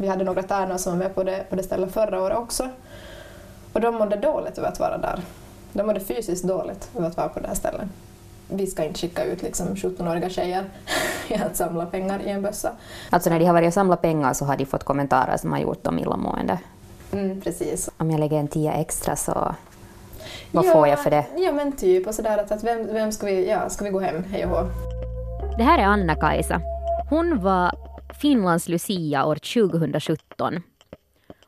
[0.00, 2.68] vi hade några tärnor som var med på det, på det stället förra året också.
[3.72, 5.20] Och de mådde dåligt över att vara där.
[5.72, 7.88] De mådde fysiskt dåligt över att vara på det här stället.
[8.48, 10.64] Vi ska inte skicka ut liksom 17-åriga tjejer
[11.46, 12.72] att samla pengar i en bössa.
[13.10, 15.58] Alltså när de har varit och samlat pengar så har de fått kommentarer som har
[15.58, 16.58] gjort dem illamående.
[17.12, 17.90] Mm, precis.
[17.96, 19.54] Om jag lägger en tia extra så
[20.52, 21.26] vad ja, får jag för det?
[21.36, 24.00] Ja men typ, och sådär att, att vem, vem ska vi, ja, ska vi gå
[24.00, 24.66] hem, hej och hå.
[25.56, 26.60] Det här är Anna-Kajsa.
[27.10, 27.72] Hon var
[28.14, 30.62] Finlands Lucia år 2017.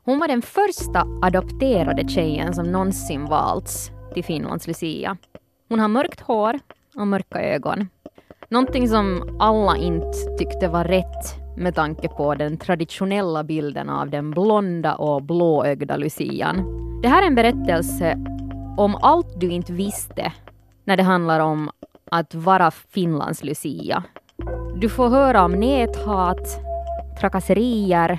[0.05, 5.17] Hon var den första adopterade tjejen som någonsin valts till Finlands Lucia.
[5.69, 6.59] Hon har mörkt hår
[6.97, 7.89] och mörka ögon.
[8.49, 14.31] Någonting som alla inte tyckte var rätt med tanke på den traditionella bilden av den
[14.31, 16.65] blonda och blåögda lucian.
[17.03, 18.19] Det här är en berättelse
[18.77, 20.33] om allt du inte visste
[20.85, 21.71] när det handlar om
[22.11, 24.05] att vara Finlands Lucia.
[24.81, 26.61] Du får höra om näthat,
[27.21, 28.19] trakasserier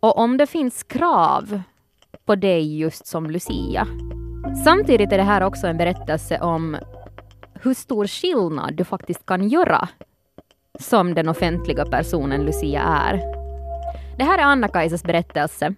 [0.00, 1.62] och om det finns krav
[2.26, 3.86] på dig just som Lucia.
[4.64, 6.76] Samtidigt är det här också en berättelse om
[7.54, 9.88] hur stor skillnad du faktiskt kan göra
[10.80, 13.20] som den offentliga personen Lucia är.
[14.18, 15.74] Det här är Anna-Kajsas berättelse.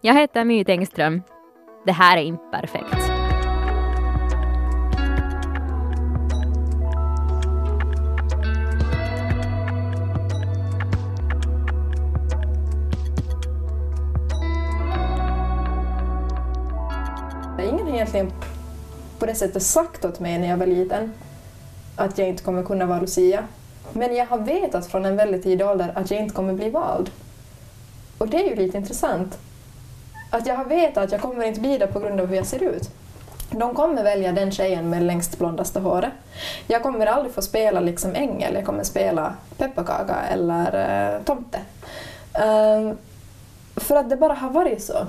[0.00, 1.22] Jag heter My Tengström.
[1.86, 2.90] Det här är Imperfekt.
[2.90, 3.07] perfekt.
[18.14, 18.32] Egentligen
[19.18, 21.12] på det sättet sagt åt mig när jag var liten
[21.96, 23.44] att jag inte kommer kunna vara Lucia.
[23.92, 27.10] Men jag har vetat från en väldigt tidig ålder att jag inte kommer bli vald.
[28.18, 29.38] Och det är ju lite intressant.
[30.30, 32.46] Att jag har vetat att jag kommer inte bli det på grund av hur jag
[32.46, 32.90] ser ut.
[33.50, 36.12] De kommer välja den tjejen med längst blondaste håret.
[36.66, 41.58] Jag kommer aldrig få spela liksom ängel, jag kommer spela pepparkaka eller uh, tomte.
[42.38, 42.92] Uh,
[43.76, 45.06] för att det bara har varit så.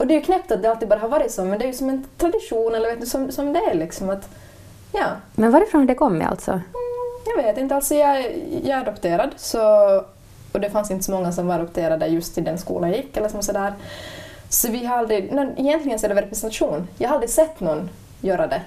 [0.00, 1.66] Och det är ju knäppt att det alltid bara har varit så, men det är
[1.66, 4.28] ju som en tradition, eller vet du, som, som det är liksom att,
[4.92, 5.06] ja.
[5.34, 6.50] Men varifrån det kommer alltså?
[6.50, 6.62] Mm,
[7.26, 8.18] jag vet inte, alltså jag,
[8.64, 9.60] jag är adopterad, så,
[10.52, 13.16] och det fanns inte så många som var adopterade just i den skolan jag gick,
[13.16, 13.72] eller som sådär.
[14.48, 16.88] Så vi har aldrig, nej, egentligen så är det representation.
[16.98, 17.88] Jag har aldrig sett någon
[18.20, 18.62] göra det.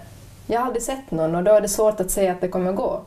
[0.47, 2.71] Jag har aldrig sett någon och då är det svårt att säga att det kommer
[2.71, 3.01] gå.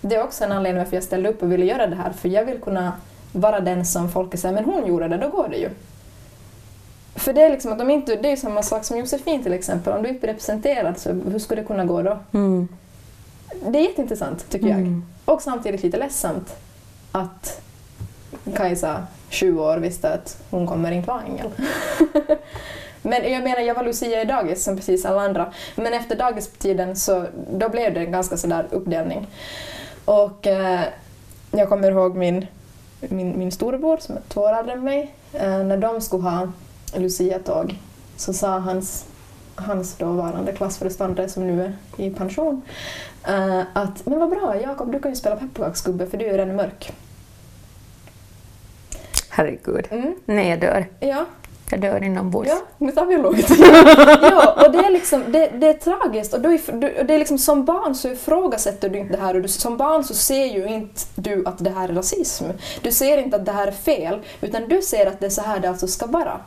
[0.00, 2.28] Det är också en anledning varför jag ställde upp och ville göra det här, för
[2.28, 2.92] jag vill kunna
[3.32, 5.68] vara den som folk säger, men hon gjorde det, då går det ju.
[7.14, 9.92] För det är liksom att om inte, det är samma sak som Josefin till exempel,
[9.92, 12.18] om du inte är representerad så hur skulle det kunna gå då?
[12.32, 12.68] Mm.
[13.68, 14.78] Det är jätteintressant tycker jag.
[14.78, 15.04] Mm.
[15.24, 16.56] Och samtidigt lite ledsamt
[17.12, 17.60] att
[18.56, 21.50] Kajsa, 20 år, visste att hon kommer inte vara ängel.
[23.02, 25.52] Men jag menar, jag var Lucia i dagis som precis alla andra.
[25.76, 29.26] Men efter dagistiden så då blev det en ganska sådär uppdelning.
[30.04, 30.80] Och eh,
[31.50, 32.46] jag kommer ihåg min,
[33.00, 35.14] min, min storebror som är två år äldre än mig.
[35.32, 36.48] Eh, när de skulle ha
[36.96, 37.78] Lucia-tåg
[38.16, 39.04] så sa hans,
[39.54, 41.72] hans dåvarande klassföreståndare som nu är
[42.04, 42.62] i pension
[43.26, 46.56] eh, att men vad bra Jakob, du kan ju spela pepparkaksgubbe för du är redan
[46.56, 46.92] mörk.
[49.28, 49.86] Herregud.
[49.90, 50.14] Mm.
[50.24, 50.86] Nej, jag dör.
[51.00, 51.24] Ja,
[51.70, 52.48] Jag dör inombords.
[52.50, 53.46] Ja, nu tar vi lugnt.
[54.22, 56.34] ja, och det är, liksom, det, det är tragiskt.
[56.34, 59.42] Och du, du, det är liksom, som barn så ifrågasätter du inte det här och
[59.42, 62.44] du, som barn så ser ju inte du att det här är rasism.
[62.82, 65.42] Du ser inte att det här är fel, utan du ser att det är så
[65.42, 66.40] här det alltså ska vara.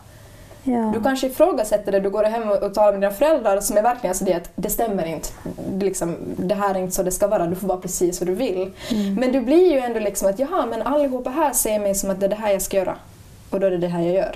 [0.68, 0.92] Ja.
[0.94, 4.12] Du kanske ifrågasätter det, du går hem och talar med dina föräldrar som är verkligen
[4.12, 5.30] alltså det att det stämmer inte.
[5.70, 8.28] Det, liksom, det här är inte så det ska vara, du får vara precis vad
[8.28, 8.72] du vill.
[9.20, 12.20] Men du blir ju ändå liksom att jaha, men allihopa här ser mig som att
[12.20, 12.96] det är det här jag ska göra.
[13.50, 14.36] Och då är det det här jag gör.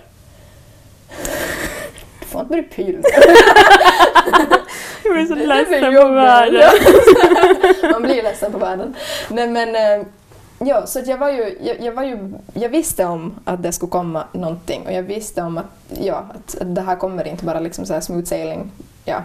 [2.20, 3.00] Du får inte börja pyla.
[5.04, 6.72] Jag blir så ledsen på världen.
[7.92, 8.96] Man blir ledsen på världen.
[9.30, 10.06] Nej, men, eh,
[10.60, 13.72] ja, så att jag, var ju, jag, jag, var ju, jag visste om att det
[13.72, 15.66] skulle komma någonting och jag visste om att,
[16.02, 18.72] ja, att, att det här kommer inte bara liksom så här smooth sailing.
[19.06, 19.22] Ja.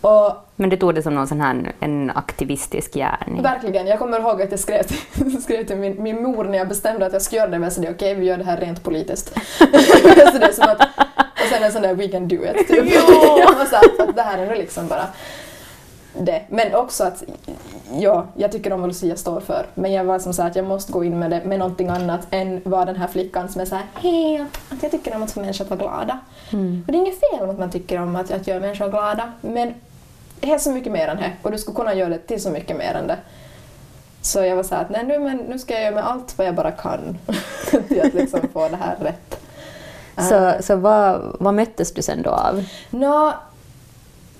[0.00, 3.42] Och Men du tog det som någon sån här en aktivistisk gärning.
[3.42, 6.68] verkligen, jag kommer ihåg att jag skrev till, skrev till min, min mor när jag
[6.68, 7.58] bestämde att jag skulle göra det.
[7.58, 9.34] Men jag sa okej vi gör det här rent politiskt.
[9.58, 10.80] så det är som att,
[11.16, 12.68] och sen en sån där we can do it.
[12.68, 12.92] Typ.
[13.38, 15.06] jag var så här, att det här är nog liksom bara
[16.18, 16.42] det.
[16.48, 17.22] Men också att
[17.92, 19.66] ja, jag tycker om vad Lucia står för.
[19.74, 22.26] Men jag var som så att jag måste gå in med det med någonting annat
[22.30, 25.32] än vad den här flickan som är så här hej, att jag tycker om att
[25.32, 26.18] få människor att vara glada.
[26.52, 26.84] Mm.
[26.86, 29.32] Och det är inget fel om att man tycker om att, att göra människor glada,
[29.40, 29.74] men
[30.40, 32.50] det är så mycket mer än det och du skulle kunna göra det till så
[32.50, 33.18] mycket mer än det.
[34.22, 36.38] Så jag var så här att nej, nu, men nu ska jag göra med allt
[36.38, 37.18] vad jag bara kan
[37.88, 39.40] till att liksom få det här rätt.
[40.28, 42.64] Så, så vad, vad möttes du sen då av?
[42.90, 43.32] Nå,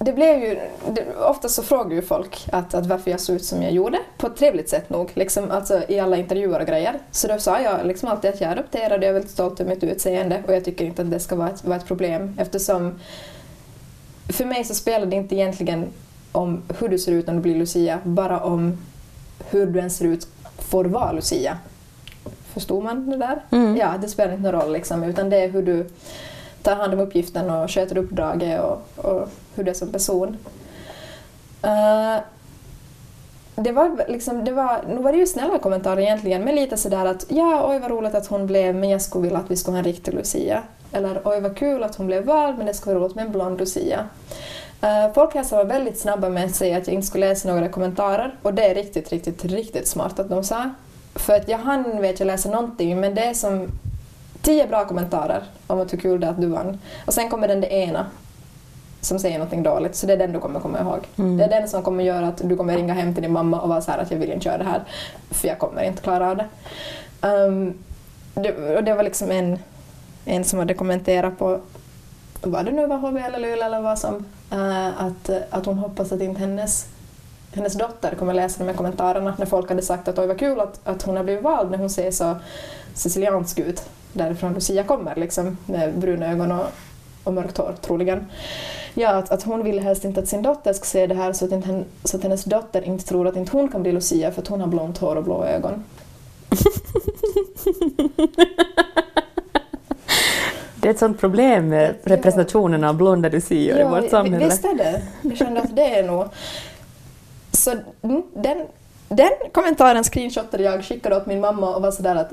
[0.05, 0.59] det blev ju,
[0.93, 3.99] det, ofta så frågar ju folk att, att varför jag såg ut som jag gjorde,
[4.19, 6.99] på ett trevligt sätt nog, liksom, alltså, i alla intervjuer och grejer.
[7.11, 9.61] Så då sa jag liksom alltid att jag är adopterad och jag är väldigt stolt
[9.61, 12.37] över mitt utseende och jag tycker inte att det ska vara ett, vara ett problem
[12.39, 13.01] eftersom
[14.29, 15.87] för mig så spelar det inte egentligen
[16.33, 18.79] om hur du ser ut när du blir Lucia, bara om
[19.51, 20.29] hur du ens ser ut
[20.59, 21.59] får vara Lucia.
[22.53, 23.43] Förstod man det där?
[23.51, 23.77] Mm.
[23.77, 25.87] Ja, det spelar inte någon roll liksom, utan det är hur du
[26.65, 30.37] tar hand om uppgiften och sköter uppdraget och, och hur det är som person.
[31.65, 32.23] Uh,
[33.57, 37.07] det var liksom, det var, nu var det ju snälla kommentarer egentligen, men lite sådär
[37.07, 39.75] att ja, oj vad roligt att hon blev, men jag skulle vilja att vi skulle
[39.75, 40.63] ha en riktig Lucia.
[40.93, 43.33] Eller oj vad kul att hon blev vald, men det skulle vara roligt med en
[43.33, 44.09] blond Lucia.
[44.81, 47.69] Eh, uh, Folkhälsan var väldigt snabba med att säga att jag inte skulle läsa några
[47.69, 50.71] kommentarer och det är riktigt, riktigt, riktigt smart att de sa.
[51.15, 53.69] För att jag hann vet jag läsa någonting, men det är som
[54.45, 56.79] tio bra kommentarer om att hur kul det är att du vann.
[57.07, 58.07] Och sen kommer den det ena
[59.01, 60.99] som säger någonting dåligt, så det är den du kommer komma ihåg.
[61.17, 61.37] Mm.
[61.37, 63.69] Det är den som kommer göra att du kommer ringa hem till din mamma och
[63.69, 64.83] vara så här att jag vill inte göra det här,
[65.31, 66.47] för jag kommer inte klara av det.
[67.29, 67.75] Um,
[68.35, 69.59] det och det var liksom en,
[70.25, 71.61] en som hade kommenterat på,
[72.43, 74.15] vad det nu var, HV eller LUL eller vad som,
[74.53, 76.87] uh, att, att hon hoppas att inte hennes
[77.53, 80.61] hennes dotter kommer läsa de här kommentarerna när folk hade sagt att oj vad kul
[80.61, 82.37] att, att hon har blivit vald när hon ser så
[82.95, 83.85] siciliansk ut
[84.15, 86.67] därifrån Lucia kommer, liksom, med bruna ögon och,
[87.25, 88.27] och mörkt hår troligen.
[88.95, 91.45] Ja, att, att hon vill helst inte att sin dotter ska se det här så
[91.45, 94.43] att, inte, så att hennes dotter inte tror att inte hon kan bli Lucia för
[94.43, 95.85] att hon har blont hår och blå ögon.
[100.85, 104.45] Det är ett sånt problem med representationen av blonda lucior i vårt samhälle.
[104.45, 105.03] Visst är det.
[105.23, 106.25] Jag kände att det är nog...
[107.53, 107.71] Så
[108.03, 108.67] mm, den,
[109.09, 112.33] den kommentaren screenshotade jag, skickade åt min mamma och var sådär att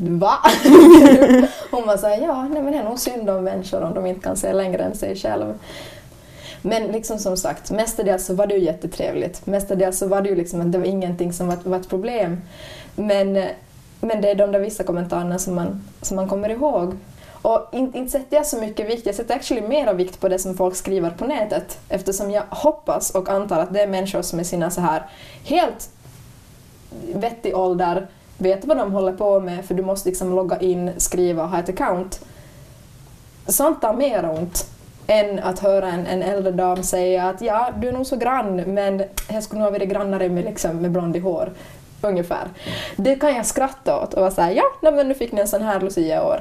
[0.00, 0.38] Va?
[1.70, 4.20] Hon var såhär, ja, nej men det är nog synd om människor om de inte
[4.20, 5.54] kan se längre än sig själv.
[6.62, 9.46] Men liksom som sagt, mestadels så var det ju jättetrevligt.
[9.46, 12.40] Mestadels så var det ju liksom att det var ingenting som var, var ett problem.
[12.94, 13.44] Men,
[14.00, 16.96] men det är de där vissa kommentarerna som man, som man kommer ihåg.
[17.42, 20.38] Och inte, inte sätter jag så mycket vikt, jag sätter actually mera vikt på det
[20.38, 24.38] som folk skriver på nätet eftersom jag hoppas och antar att det är människor som
[24.38, 25.02] är sina så här
[25.44, 25.90] helt
[27.14, 28.06] vettig ålder
[28.38, 31.58] veta vad de håller på med för du måste liksom logga in, skriva och ha
[31.58, 32.20] ett account.
[33.46, 34.70] Sånt tar mer ont
[35.06, 38.56] än att höra en, en äldre dam säga att ja, du är nog så grann
[38.56, 41.52] men jag skulle nog ha varit grannare med, liksom, med blond i hår.
[42.00, 42.48] Ungefär.
[42.96, 45.48] Det kan jag skratta åt och vara såhär, ja, nej, men nu fick ni en
[45.48, 46.40] sån här Lucia år.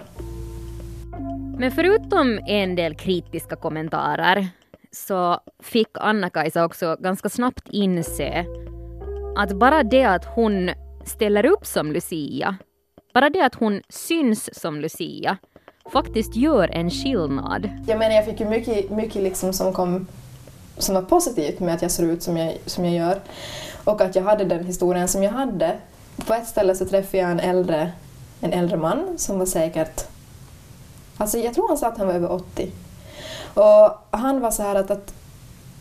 [1.58, 4.48] Men förutom en del kritiska kommentarer
[4.92, 8.46] så fick Anna-Kajsa också ganska snabbt inse
[9.38, 10.70] att bara det att hon
[11.06, 12.58] ställer upp som Lucia,
[13.14, 15.38] bara det att hon syns som Lucia,
[15.94, 17.70] faktiskt gör en skillnad.
[17.88, 20.08] Jag menar, jag fick ju mycket, mycket liksom som kom
[20.78, 23.20] som var positivt med att jag ser ut som jag, som jag gör
[23.84, 25.78] och att jag hade den historien som jag hade.
[26.28, 27.92] På ett ställe så träffade jag en äldre,
[28.42, 30.08] en äldre man som var säkert,
[31.18, 32.72] alltså jag tror han sa att han var över 80.
[33.54, 35.14] Och han var så här att, att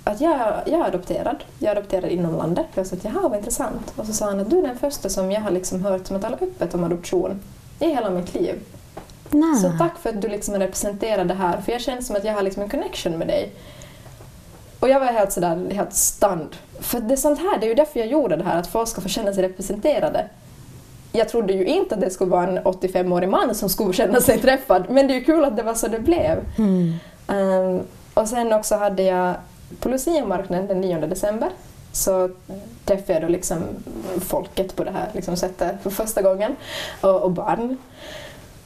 [0.05, 1.45] att jag, jag är adopterad.
[1.59, 2.67] Jag är adopterad inom landet.
[2.75, 3.93] Jag sa att jaha, vad intressant.
[3.97, 6.21] Och så sa han att du är den första som jag har liksom hört som
[6.21, 7.41] talar öppet om adoption
[7.79, 8.61] i hela mitt liv.
[9.31, 9.57] Nej.
[9.57, 12.35] Så tack för att du liksom representerar det här, för jag känner som att jag
[12.35, 13.53] har liksom en connection med dig.
[14.81, 16.57] Och jag var helt sådär, helt stand.
[16.81, 18.89] För det är sånt här, det är ju därför jag gjorde det här, att folk
[18.89, 20.29] ska få känna sig representerade.
[21.13, 24.39] Jag trodde ju inte att det skulle vara en 85-årig man som skulle känna sig
[24.39, 26.39] träffad, men det är ju kul att det var så det blev.
[26.59, 26.95] Mm.
[27.27, 27.83] Um,
[28.15, 29.35] och sen också hade jag
[29.81, 31.51] på Lucia-marknaden den 9 december
[31.93, 32.31] så
[32.85, 33.63] träffade jag då liksom
[34.21, 36.57] folket på det här liksom sättet för första gången
[37.01, 37.77] och, och barn.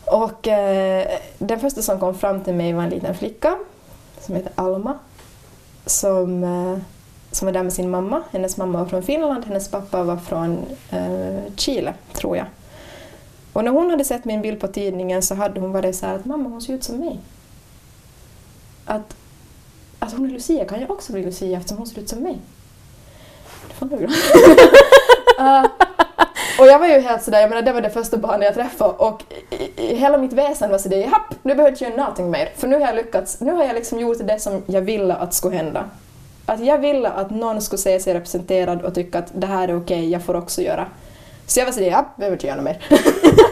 [0.04, 3.58] Och eh, den första som kom fram till mig var en liten flicka
[4.20, 4.98] som heter Alma
[5.86, 6.78] som, eh,
[7.30, 8.22] som var där med sin mamma.
[8.30, 10.58] Hennes mamma var från Finland, hennes pappa var från
[10.90, 12.46] eh, Chile, tror jag.
[13.52, 16.14] Och när hon hade sett min bild på tidningen så hade hon varit så här
[16.14, 17.20] att mamma hon ser ut som mig.
[18.84, 19.16] Att
[19.98, 22.38] att hon är Lucia, kan jag också bli Lucia eftersom hon ser ut som mig?
[23.68, 23.96] Det får du
[25.44, 25.66] uh,
[26.58, 28.90] Och jag var ju helt sådär, jag menar det var det första barnet jag träffade
[28.90, 32.30] och i, i, hela mitt väsen var sådär, japp, nu behöver jag inte göra någonting
[32.30, 35.14] mer för nu har jag lyckats, nu har jag liksom gjort det som jag ville
[35.14, 35.84] att skulle hända.
[36.46, 39.76] Att jag ville att någon skulle se sig representerad och tycka att det här är
[39.76, 40.86] okej, jag får också göra.
[41.46, 42.86] Så jag var sådär, ja, jag behöver inte göra mer.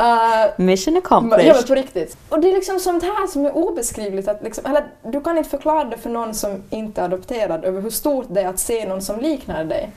[0.00, 1.46] uh, Mission accomplished.
[1.46, 2.16] Ja, men på riktigt.
[2.28, 4.28] Och det är liksom sånt här som är obeskrivligt.
[4.28, 7.80] Att liksom, eller, du kan inte förklara det för någon som inte är adopterad över
[7.80, 9.90] hur stort det är att se någon som liknar dig.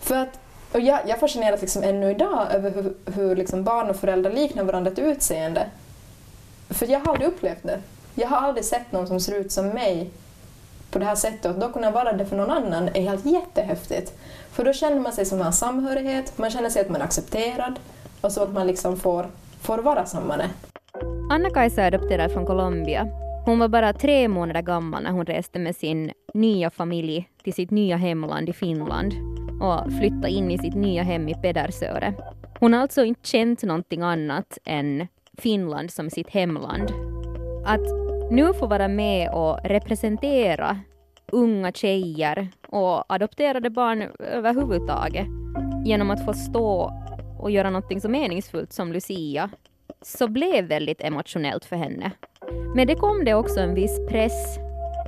[0.00, 0.38] För att,
[0.72, 4.64] och jag, jag fascineras liksom ännu idag över hur, hur liksom barn och föräldrar liknar
[4.64, 5.66] varandra till utseende.
[6.70, 7.80] För jag har aldrig upplevt det.
[8.14, 10.10] Jag har aldrig sett någon som ser ut som mig
[10.90, 14.12] på det här sättet och då kunna vara det för någon annan är helt jättehäftigt.
[14.52, 17.78] För då känner man sig som en samhörighet, man känner sig att man är accepterad
[18.20, 19.26] och så att man liksom får,
[19.60, 20.50] får vara sammane.
[21.30, 23.08] Anna-Kajsa är adopterad från Colombia.
[23.44, 27.70] Hon var bara tre månader gammal när hon reste med sin nya familj till sitt
[27.70, 29.12] nya hemland i Finland
[29.62, 32.14] och flyttade in i sitt nya hem i Pedersöre.
[32.60, 35.06] Hon har alltså inte känt någonting annat än
[35.38, 36.92] Finland som sitt hemland.
[37.66, 37.80] Att
[38.30, 40.80] nu få vara med och representera
[41.32, 45.26] unga tjejer och adopterade barn överhuvudtaget
[45.84, 46.92] genom att få stå
[47.38, 49.50] och göra någonting så meningsfullt som Lucia
[50.02, 52.10] så blev väldigt emotionellt för henne.
[52.74, 54.58] Men det kom det också en viss press,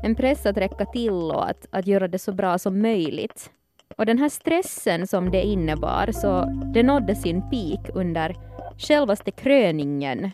[0.03, 3.51] en press att räcka till och att, att göra det så bra som möjligt.
[3.97, 6.45] Och den här stressen som det innebar, så
[6.75, 8.37] det nådde sin peak under
[8.79, 10.31] självaste kröningen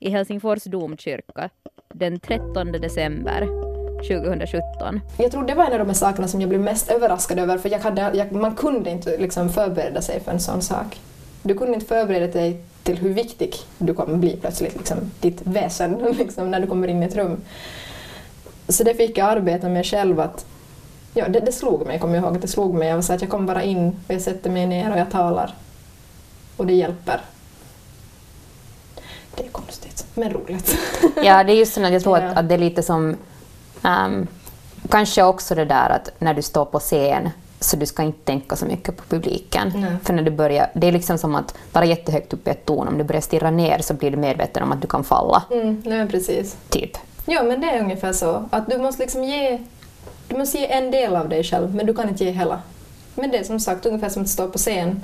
[0.00, 1.50] i Helsingfors domkyrka
[1.94, 3.48] den 13 december
[3.96, 5.00] 2017.
[5.18, 7.68] Jag tror det var en av de sakerna som jag blev mest överraskad över för
[7.68, 11.00] jag hade, jag, man kunde inte liksom förbereda sig för en sån sak.
[11.42, 15.98] Du kunde inte förbereda dig till hur viktig du kommer bli plötsligt, liksom, ditt väsen,
[16.18, 17.40] liksom, när du kommer in i ett rum.
[18.68, 20.46] Så det fick jag arbeta med själv att
[21.14, 22.34] Ja, det, det slog mig, kommer jag ihåg.
[22.36, 22.88] att Det slog mig.
[22.88, 25.10] Jag var så att jag kommer bara in och jag sätter mig ner och jag
[25.10, 25.54] talar.
[26.56, 27.20] Och det hjälper.
[29.36, 30.78] Det är konstigt, men roligt.
[31.22, 33.16] Ja, det är just så att jag tror att, att det är lite som...
[33.82, 34.26] ehm,
[34.90, 37.30] kanske också det där att när du står på scen
[37.62, 39.72] så du ska inte tänka så mycket på publiken.
[39.74, 39.96] Nej.
[40.02, 42.88] För när du börjar, det är liksom som att vara jättehögt upp i ett torn.
[42.88, 45.42] Om du börjar stirra ner så blir du medveten om att du kan falla.
[45.50, 46.56] Mm, nej, precis.
[46.68, 46.96] Typ.
[47.26, 48.48] Ja, men det är ungefär så.
[48.50, 49.58] Att du måste liksom ge,
[50.28, 52.62] du måste ge en del av dig själv, men du kan inte ge hela.
[53.14, 55.02] Men det är som sagt ungefär som att stå på scen.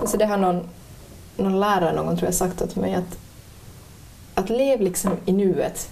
[0.00, 0.68] Alltså det har någon,
[1.36, 3.18] någon lärare någon gång tror jag sagt åt mig att,
[4.34, 5.88] att lev liksom i nuet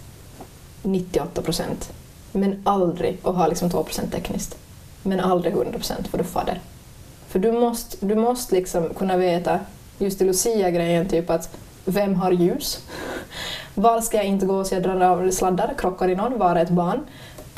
[0.83, 1.93] 98 procent,
[2.33, 4.57] men aldrig, och ha liksom 2 procent tekniskt,
[5.05, 6.59] men aldrig 100 procent för du får det.
[7.29, 9.61] För du måste, du måste liksom kunna veta,
[9.99, 12.81] just i Lucia-grejen, typ att vem har ljus?
[13.75, 16.63] Var ska jag inte gå så jag drar av sladdar, krockar i någon, var är
[16.63, 17.01] ett barn?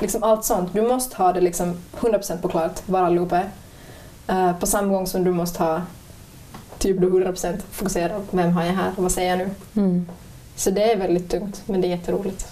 [0.01, 0.73] Liksom allt sånt.
[0.73, 3.51] Du måste ha det liksom 100% på klart var allihopa är.
[4.29, 5.83] Eh, på samma gång som du måste ha
[6.79, 8.23] typ du 100% fokuserad.
[8.31, 8.93] Vem har jag här?
[8.97, 9.51] Vad säger jag nu?
[9.77, 10.07] Mm.
[10.57, 12.47] Så det är väldigt tungt, men det är jätteroligt.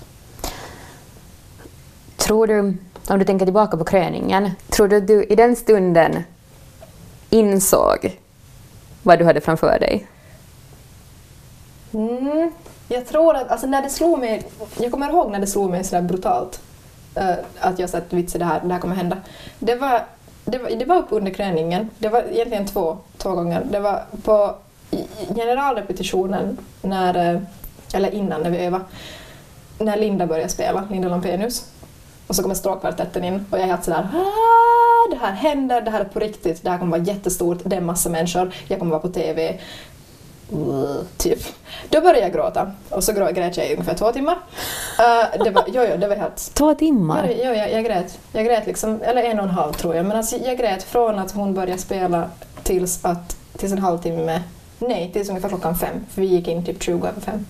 [2.17, 2.77] Tror du,
[3.09, 6.25] om du tänker tillbaka på kröningen, tror du att du i den stunden
[7.31, 8.19] insåg
[9.03, 10.07] vad du hade framför dig?
[11.93, 12.53] Mm,
[12.89, 14.43] jag tror att, alltså när det slog mig,
[14.81, 16.61] jag kommer ihåg när det slog mig sådär brutalt
[17.17, 19.17] uh, att jag sa att vitsen det här, det här kommer hända.
[19.59, 20.03] Det var,
[20.45, 23.67] det var, det var upp under kröningen, det var egentligen två, två gånger.
[23.71, 24.55] Det var på
[25.35, 27.41] generalrepetitionen, när, eh,
[27.95, 28.85] eller innan när vi övade,
[29.79, 31.71] när Linda började spela, Linda Lampenius.
[32.27, 35.91] Och så kommer stråkkvartetten in och jag är helt sådär "Ah, det här händer, det
[35.91, 38.91] här är på riktigt, det här kommer vara jättestort, det är massa människor, jag kommer
[38.91, 39.59] vara på TV.
[40.53, 41.39] Uh, typ.
[41.89, 44.35] Då började jag gråta och så grät jag i ungefär två timmar.
[44.35, 46.55] Uh, det var, jo, jo, det var helt...
[46.55, 47.33] Två timmar?
[47.45, 48.19] jo, jag, jag grät.
[48.33, 50.07] Jag grät liksom, eller en och en halv tror jag.
[50.07, 52.31] Men alltså, jag grät från att hon började spela
[52.63, 54.43] tills, att, tills en halvtimme,
[54.79, 56.07] nej, tills ungefär klockan fem.
[56.11, 57.47] För vi gick in typ 20 över fem.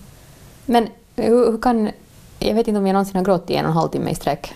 [0.67, 1.91] Men hur, hur kan...
[2.39, 4.15] Jag vet inte om jag någonsin har gråtit i en och en halv timme i
[4.15, 4.55] sträck.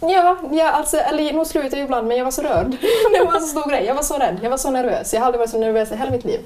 [0.00, 2.70] Ja, ja alltså, eller nog slutade jag ibland men jag var så rörd.
[3.12, 3.84] det var en så stor grej.
[3.84, 5.12] Jag var så rädd, jag var så nervös.
[5.12, 6.40] Jag har aldrig varit så nervös i hela mitt liv.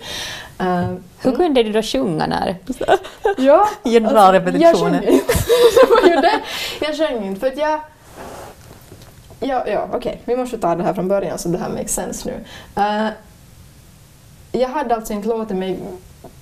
[0.61, 2.57] Uh, Hur kunde du då sjunga när...
[3.37, 4.95] Ja, Generalrepetitionen.
[4.95, 5.35] Alltså, jag sjöng inte.
[5.81, 6.41] det var ju det.
[6.81, 7.81] Jag sjöng inte för att jag...
[9.41, 10.23] Ja, ja okej.
[10.25, 12.45] Vi måste ta det här från början så det här makes sense nu.
[12.83, 13.09] Eh,
[14.53, 15.79] jag hade alltså inte låtit mig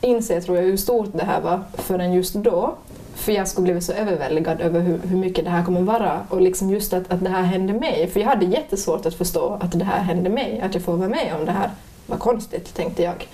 [0.00, 2.74] inse, tror jag, hur stort det här var förrän just då.
[3.14, 6.40] För jag skulle blivit så överväldigad över hur, hur mycket det här kommer vara och
[6.40, 8.10] liksom just att, att det här hände mig.
[8.12, 11.08] För jag hade jättesvårt att förstå att det här hände mig, att jag får vara
[11.08, 11.70] med om det här.
[12.06, 13.28] Vad konstigt, tänkte jag.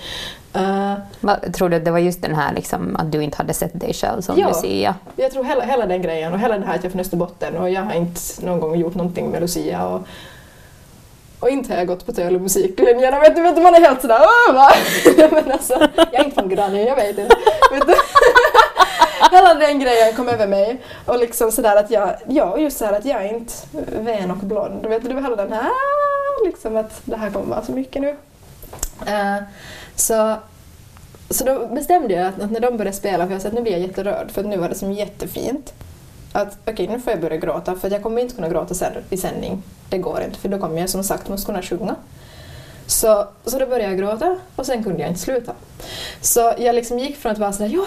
[1.21, 3.81] Vad, tror du att det var just den här liksom, att du inte hade sett
[3.81, 4.49] dig själv som Ja.
[4.49, 4.95] Lucia?
[5.17, 7.71] Jag tror hela, hela den grejen och hela det här att jag från Österbotten och
[7.71, 10.01] jag har inte någon gång gjort någonting med Lucia och,
[11.41, 13.21] och inte har jag gått på töl och musiklinjen.
[13.21, 14.71] Vet du, vet du, man är helt sådär Åh, va?
[15.43, 17.37] Men alltså, Jag är inte från Granny, jag vet inte.
[19.33, 23.05] Hela den grejen kom över mig och liksom sådär att jag, ja just såhär att
[23.05, 23.53] jag är inte
[24.01, 24.87] vän och blond.
[24.87, 25.71] Vet du, hela den här
[26.45, 28.09] liksom att det här kommer vara så mycket nu.
[29.07, 29.43] Uh,
[29.97, 30.37] så
[31.31, 33.63] så då bestämde jag att, att när de började spela, för jag sa att nu
[33.63, 35.73] blir jag jätterörd för att nu var det som jättefint.
[36.33, 38.93] Att okej, nu får jag börja gråta för att jag kommer inte kunna gråta sen
[39.11, 39.63] i sändning.
[39.89, 41.97] Det går inte för då kommer jag som sagt måste kunna sjunga.
[42.89, 45.53] Så, så då började jag gråta och sen kunde jag inte sluta.
[46.21, 47.85] Så jag liksom gick från att vara sådär, ja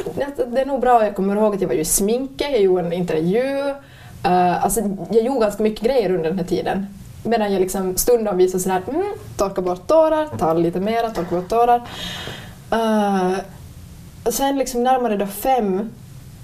[0.52, 2.84] det- är nog bra, jag kommer ihåg att jag var ju i sminket, jag gjorde
[2.86, 3.74] en intervju
[4.26, 4.82] Uh, alltså,
[5.12, 6.88] jag gjorde ganska mycket grejer under den här tiden.
[7.24, 9.04] Medan jag liksom stundom visade sådär, mm,
[9.38, 11.82] torka bort tårar, ta lite mera, torka bort tårar.
[12.74, 13.38] Uh,
[14.30, 15.90] sen liksom närmare då fem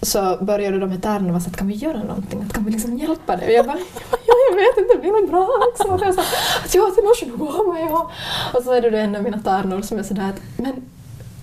[0.01, 2.43] så började de här tärnorna vara så att kan vi göra någonting?
[2.47, 3.47] Att kan vi liksom hjälpa dig?
[3.47, 3.77] Och jag bara,
[4.11, 5.93] ja, jag vet inte, det blir nog bra liksom.
[5.93, 6.21] Och jag sa
[6.65, 7.87] att ja, det måste nog gå med.
[7.91, 8.11] Ja.
[8.53, 10.85] Och så är det då en av mina tärnor som är sådär att men,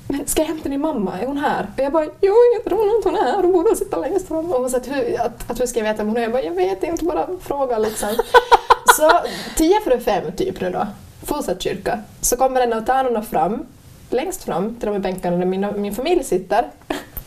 [0.09, 1.21] men ska jag hämta din mamma?
[1.21, 1.67] Är hon här?
[1.77, 3.43] Och jag bara, jo, jag tror inte hon är här.
[3.43, 4.53] Hon borde sitta längst fram.
[4.53, 6.23] Och hon sa att hur, att, att hur ska jag veta om hon är?
[6.23, 8.09] Jag bara, jag vet inte, bara fråga liksom.
[8.97, 9.11] Så
[9.57, 10.87] tio före fem typ nu då,
[11.23, 13.67] fullsatt kyrka, så kommer en av tärnorna fram,
[14.11, 16.65] längst fram till de bänkarna där min, min familj sitter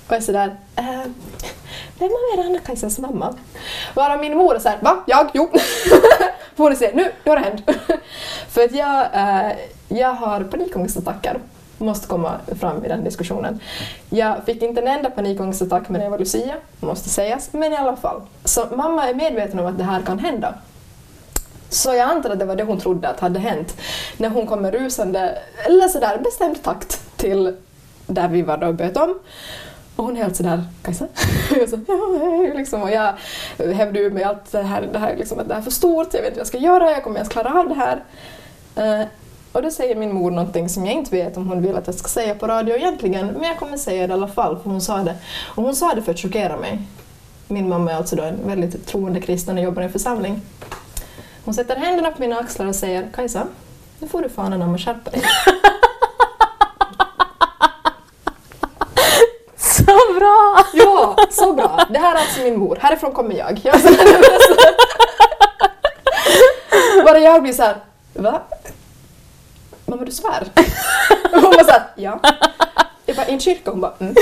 [0.08, 1.02] och jag är sådär, äh,
[2.00, 3.34] vem av er är Anna-Kajsas mamma?
[3.94, 5.04] Varav min mor är såhär, va?
[5.08, 5.30] Jag?
[5.34, 5.50] Jo!
[6.56, 7.62] Får ni se, nu, nu har det hänt.
[8.50, 9.52] För att jag, eh,
[9.88, 11.40] jag har panikångestattacker
[11.78, 13.60] måste komma fram i den diskussionen.
[14.10, 17.96] Jag fick inte en enda panikångestattack när jag var Lucia, måste sägas, men i alla
[17.96, 18.22] fall.
[18.44, 20.54] Så mamma är medveten om att det här kan hända.
[21.70, 23.78] Så jag antar att det var det hon trodde att hade hänt
[24.18, 27.56] när hon kommer rusande, eller sådär bestämd takt till
[28.08, 29.20] där vi var då och böt om.
[29.98, 31.08] Och hon är helt sådär, Kajsa?
[31.60, 33.13] jag så, ja, liksom, och jag
[33.58, 36.13] hävdar ur mig allt det här, det här liksom, att det här är för stort,
[36.13, 38.04] jag vet inte vad jag ska göra, jag kommer ens klara av det här.
[38.77, 39.08] Uh,
[39.51, 41.96] och då säger min mor någonting som jag inte vet om hon vill att jag
[41.96, 44.82] ska säga på radio egentligen, men jag kommer säga det i alla fall, för hon
[44.82, 45.16] sa det.
[45.56, 46.80] Och hon sa det för att chockera mig.
[47.48, 50.42] Min mamma är alltså då en väldigt troende kristen och jobbar i en församling.
[51.46, 53.48] Hon sätter händerna på mina axlar och säger Kajsa,
[54.00, 55.22] nu får du fan anamma skärpa dig.
[59.58, 60.66] Så bra!
[60.74, 61.86] Ja, så bra.
[61.90, 62.78] Det här är alltså min mor.
[62.82, 63.60] Härifrån kommer jag.
[63.64, 63.76] jag
[67.06, 67.76] Bara jag blir såhär,
[68.14, 68.42] va?
[69.86, 70.48] Mamma du svär?
[71.32, 72.20] Hon bara såhär, ja.
[73.06, 73.72] Jag bara, i en kyrka?
[73.72, 74.16] Hon bara, mm.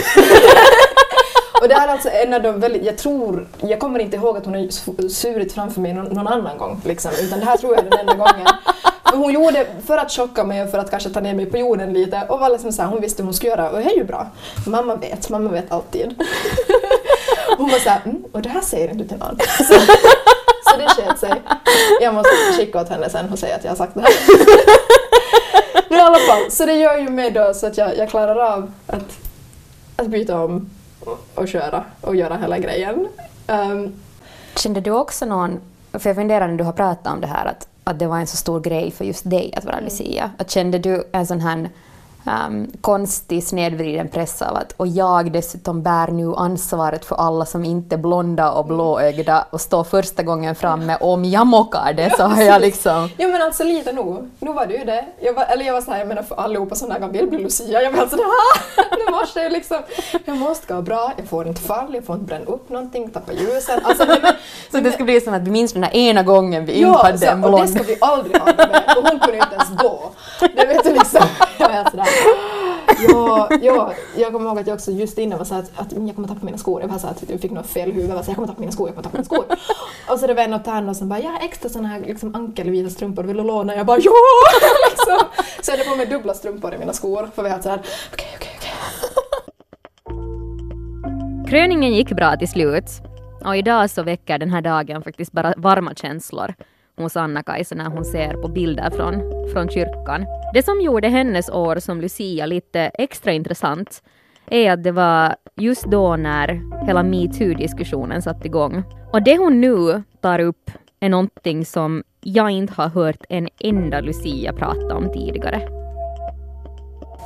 [1.62, 4.38] Och det här är alltså en av de väldigt, jag tror, jag kommer inte ihåg
[4.38, 7.76] att hon har surit framför mig någon, någon annan gång, liksom, utan det här tror
[7.76, 8.48] jag är den enda gången.
[9.10, 11.46] För hon gjorde det för att chocka mig och för att kanske ta ner mig
[11.46, 13.78] på jorden lite och var liksom så här, hon visste hur hon skulle göra och
[13.78, 14.28] det är ju bra.
[14.68, 16.24] Mamma vet, mamma vet alltid.
[17.58, 19.38] Hon var såhär, mm, och det här säger inte till någon.
[19.58, 19.64] Så,
[20.72, 21.42] så det sket sig.
[22.02, 24.14] Jag måste skicka åt henne sen och säga att jag har sagt det här.
[25.90, 28.54] Men i alla fall, så det gör ju mig då så att jag, jag klarar
[28.54, 29.20] av att,
[29.96, 30.70] att byta om
[31.36, 33.08] och köra och göra hela grejen.
[33.48, 33.94] Um,
[34.56, 35.60] Kände du också någon,
[35.94, 38.28] för jag funderar när du har pratat om det här, att, att det var en
[38.28, 39.86] så stor grej för just dig att vara mm.
[39.86, 40.32] Lucia.
[40.38, 41.70] Att kände du en sån här
[42.26, 47.66] um, konstig snedvriden press av att och jag dessutom bär nu ansvaret för alla som
[47.66, 52.18] inte är blonda och blåögda och står första gången framme och om jag mockar det
[52.18, 53.10] så har jag liksom...
[53.18, 55.06] Ja men alltså lite nog, nu var det ju det.
[55.22, 57.82] Jag var, eller jag var såhär, jag menar för allihopa som där vill bli Lucia,
[57.82, 58.18] jag var alltså
[58.92, 59.78] nu måste jag liksom,
[60.26, 63.34] jag måste gå bra, jag får inte fall, jag får inte bränna upp någonting, tappa
[63.34, 63.80] ljuset.
[63.84, 64.18] Alltså, men,
[64.72, 67.04] så det ska bli som att vi minns den där ena gången vi inte ja,
[67.04, 67.56] hade en blond.
[67.56, 70.12] Ja, och det ska vi aldrig ha med, och hon kunde inte ens gå.
[70.40, 71.22] Det vet du liksom.
[71.60, 72.08] Jag var sådär,
[74.18, 76.46] jag kommer ihåg att jag också just innan var så att, att jag kommer tappa
[76.46, 76.82] mina skor.
[76.82, 78.10] Jag var så att jag fick något fel huvud.
[78.10, 79.46] Jag var så jag kommer tappa mina skor, jag kommer tappa mina skor.
[80.10, 82.36] och så det var en av tärnorna som bara, jag har extra sådana här liksom,
[82.36, 83.76] ankelvita strumpor, vill du låna?
[83.76, 84.12] Jag bara, ja!
[84.90, 85.28] liksom.
[85.62, 87.30] Så jag hade på mig dubbla strumpor i mina skor.
[87.36, 87.82] För vi hade såhär,
[88.14, 88.72] okej, okej, okej.
[91.50, 92.86] Kröningen gick bra till slut.
[93.46, 96.54] Och idag så väcker den här dagen faktiskt bara varma känslor
[96.98, 99.14] hos Anna-Kajsa när hon ser på bilder från,
[99.54, 100.26] från kyrkan.
[100.54, 104.04] Det som gjorde hennes år som Lucia lite extra intressant
[104.48, 108.84] är att det var just då när hela metoo-diskussionen satte igång.
[109.14, 114.02] Och det hon nu tar upp är någonting som jag inte har hört en enda
[114.02, 115.68] Lucia prata om tidigare.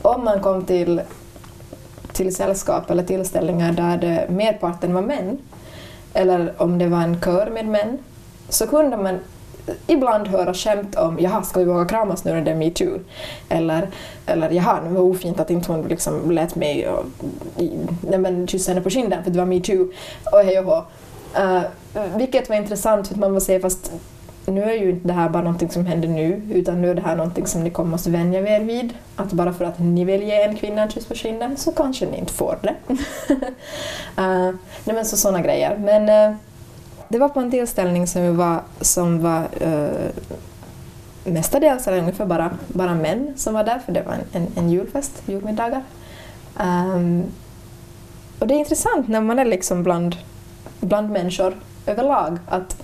[0.02, 1.02] Om man kom till,
[2.14, 5.38] till sällskap eller tillställningar där det, merparten var män,
[6.14, 7.98] eller om det var en kör med män,
[8.50, 9.20] så kunde man
[9.88, 13.00] ibland höra skämt om ”jaha, ska vi våga kramas nu när det är metoo?”
[13.50, 13.88] eller,
[14.26, 17.06] eller ”jaha, det var ofint att inte hon liksom lät mig och,
[18.02, 19.88] nej, men, kyssa henne på kinden för det var metoo”
[20.32, 20.84] och hej och hå.
[21.40, 21.62] Uh,
[22.18, 23.92] vilket var intressant för att man var säga fast
[24.46, 27.02] nu är ju inte det här bara någonting som händer nu utan nu är det
[27.02, 28.94] här någonting som ni kommer måste vänja er vid.
[29.16, 32.06] Att bara för att ni vill ge en kvinna en kyss på kinden så kanske
[32.06, 32.76] ni inte får det.
[32.90, 32.96] uh,
[34.84, 35.78] nej men så sådana grejer.
[35.78, 36.38] Men uh,
[37.10, 40.10] det var på en tillställning som var, som var uh,
[41.24, 44.70] mestadels, eller ungefär bara, bara män som var där, för det var en, en, en
[44.70, 45.84] julfest, julmiddagar.
[46.60, 47.24] Um,
[48.40, 50.16] och det är intressant när man är liksom bland,
[50.80, 51.54] bland människor
[51.86, 52.82] överlag att,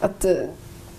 [0.00, 0.34] att eh,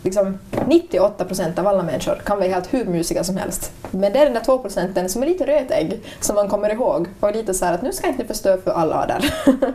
[0.04, 3.72] liksom 98 procent av alla människor kan vara helt hur musiga som helst.
[3.92, 7.08] Men det är den där 2 procenten som är lite rötägg som man kommer ihåg
[7.20, 9.34] och lite så här att nu ska jag inte förstöra för alla där.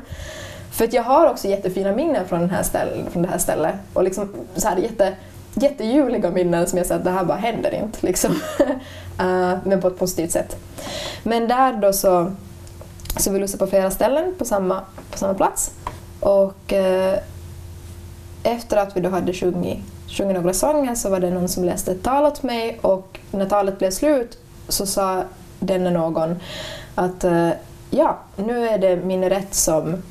[0.77, 3.75] För att jag har också jättefina minnen från, den här ställen, från det här stället.
[3.93, 5.15] Och liksom så här jätte,
[5.55, 8.07] jättejuliga minnen som jag säger att det här bara händer inte.
[8.07, 8.31] Liksom.
[8.31, 10.57] uh, men på ett positivt sätt.
[11.23, 12.33] Men där då så,
[13.17, 15.71] så vi lussade på flera ställen på samma, på samma plats.
[16.21, 17.19] Och uh,
[18.43, 21.93] efter att vi då hade sjungit, sjungit några sånger så var det någon som läste
[21.93, 25.23] ett tal åt mig och när talet blev slut så sa
[25.61, 26.37] denne någon
[26.95, 27.51] att uh,
[27.91, 30.03] ja, nu är det min rätt som,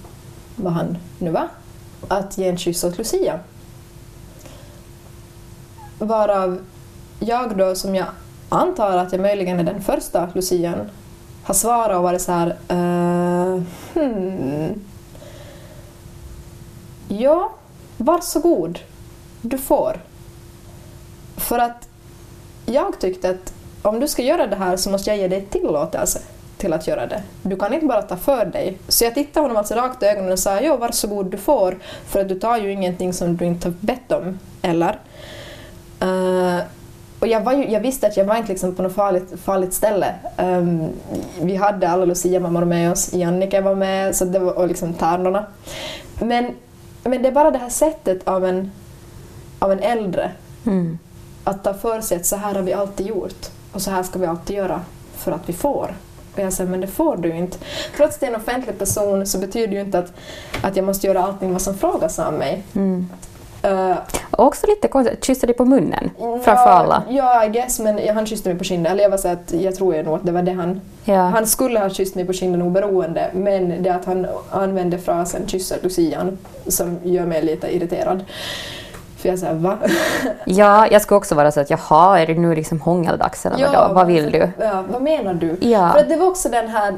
[0.56, 1.48] vad han nu var,
[2.08, 3.39] att ge en kyss åt Lucia.
[6.00, 6.60] Varav
[7.20, 8.08] jag då, som jag
[8.50, 10.89] antar att jag möjligen är den första Lucian,
[11.44, 13.63] har svarat och varit så här uh,
[13.94, 14.82] hmm.
[17.08, 17.52] Ja,
[17.98, 18.80] varsågod.
[19.41, 20.00] Du får.
[21.38, 21.88] För att
[22.65, 26.20] jag tyckte att om du ska göra det här så måste jag ge dig tillåtelse
[26.65, 27.23] till att göra det.
[27.41, 28.78] Du kan inte bara ta för dig.
[28.88, 32.21] Så jag tittade honom alltså rakt i ögonen och sa jo, varsågod du får, för
[32.21, 34.99] att du tar ju ingenting som du inte har bett om, eller?
[36.04, 36.60] Uh,
[37.19, 39.73] och jag, var ju, jag visste att jag var inte liksom på något farligt, farligt
[39.73, 40.15] ställe.
[40.38, 40.89] Um,
[41.41, 45.45] vi hade alla Lucia-mammor med oss, Jannike var med så det var, och liksom tärnorna.
[46.19, 46.51] Men,
[47.04, 48.71] men det är bara det här sättet av en,
[49.60, 50.32] av en äldre
[50.65, 50.99] mm.
[51.43, 54.19] att ta för sig att så här har vi alltid gjort och så här ska
[54.19, 54.82] vi alltid göra
[55.17, 55.95] för att vi får.
[56.36, 57.58] Och jag säger, men det får du inte.
[57.98, 60.13] Trots att jag är en offentlig person så betyder det ju inte att,
[60.62, 62.63] att jag måste göra allting vad som frågas av mig.
[62.76, 63.10] Mm.
[63.65, 63.98] Uh,
[64.32, 67.04] också lite konstigt, kysste dig på munnen framför ja, alla?
[67.10, 68.91] Ja, I guess, men han kysste mig på kinden.
[68.91, 70.82] Eller jag var så att jag tror nog att det var det han...
[71.06, 71.15] Ja.
[71.15, 75.76] Han skulle ha kysst mig på kinden oberoende, men det att han använde frasen kyssa
[75.82, 78.24] lucian som gör mig lite irriterad.
[79.26, 79.78] För jag säger va?
[80.46, 83.72] ja, jag skulle också vara så att jaha, är det nu liksom hångeldags eller ja,
[83.72, 83.94] vadå?
[83.94, 84.50] Vad vill du?
[84.60, 85.58] Ja, vad menar du?
[85.62, 85.94] Ja.
[85.94, 86.98] För det var också den här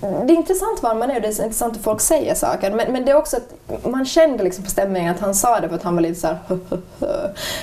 [0.00, 2.70] det är intressant var man är och det är intressant hur folk säger saker.
[2.70, 5.68] Men, men det är också att man kände liksom på stämningen att han sa det
[5.68, 6.38] för att han var lite så här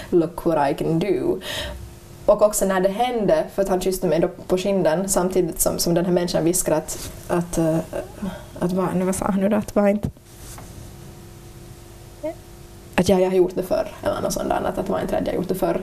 [0.09, 1.39] look what I can do.
[2.25, 5.93] Och också när det hände, för att han kysste mig på kinden samtidigt som, som
[5.93, 7.77] den här människan viskade att, att, uh,
[8.59, 10.09] att vad, vad sa han nu då, att var inte
[13.01, 15.15] att ja, jag har gjort det förr, eller något sånt där, att, att var inte
[15.15, 15.81] rädd, jag har gjort det förr.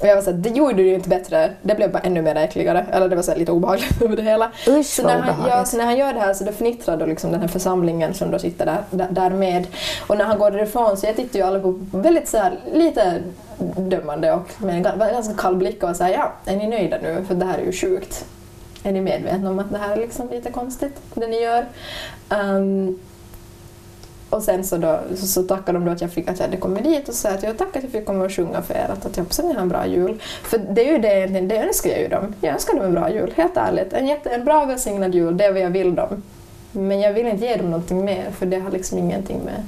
[0.00, 2.36] Och jag var såhär, det gjorde du ju inte bättre, det blev bara ännu mer
[2.36, 2.86] äckligare.
[2.92, 4.50] Eller det var så lite obehagligt över det hela.
[4.68, 7.06] Usch, så, när han, ja, så när han gör det här så då fnittrar då
[7.06, 9.66] liksom den här församlingen som då sitter där, där, där med.
[10.06, 13.22] Och när han går därifrån så jag tittar ju alla på väldigt så här, lite
[13.76, 17.24] dömande och med en ganska kall blick och säger ja, är ni nöjda nu?
[17.28, 18.24] För det här är ju sjukt.
[18.82, 21.66] Är ni medvetna om att det här är liksom lite konstigt, det ni gör?
[22.28, 22.98] Um,
[24.30, 26.56] och sen så, då, så, så tackade de då att jag, fick, att jag hade
[26.56, 28.88] kommit dit och sa att jag tackar att jag fick komma och sjunga för er,
[28.92, 30.22] att, att jag hoppas att ni har en bra jul.
[30.42, 32.34] För det är ju det, det önskar jag ju dem.
[32.40, 33.92] Jag önskar dem en bra jul, helt ärligt.
[33.92, 36.22] En, jätte, en bra välsignad jul, det är vad jag vill dem.
[36.72, 39.64] Men jag vill inte ge dem någonting mer, för det har liksom ingenting med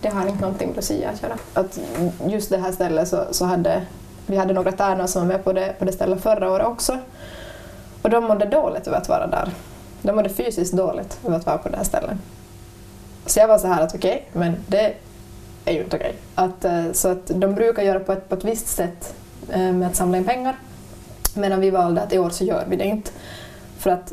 [0.00, 1.36] det har inte någonting med Lucia att göra.
[1.54, 1.80] Att
[2.26, 3.82] just det här stället så, så hade
[4.26, 6.98] vi hade några tärnor som var med på det, på det stället förra året också.
[8.02, 9.50] Och de mådde dåligt över att vara där.
[10.02, 12.16] De mådde fysiskt dåligt över att vara på det här stället.
[13.28, 14.94] Så jag var så här att okej, okay, men det
[15.64, 16.14] är ju inte okej.
[16.36, 16.86] Okay.
[16.86, 19.14] Eh, så att de brukar göra på ett, på ett visst sätt
[19.50, 20.56] eh, med att samla in pengar.
[21.34, 23.10] Medan vi valde att i år så gör vi det inte.
[23.78, 24.12] För att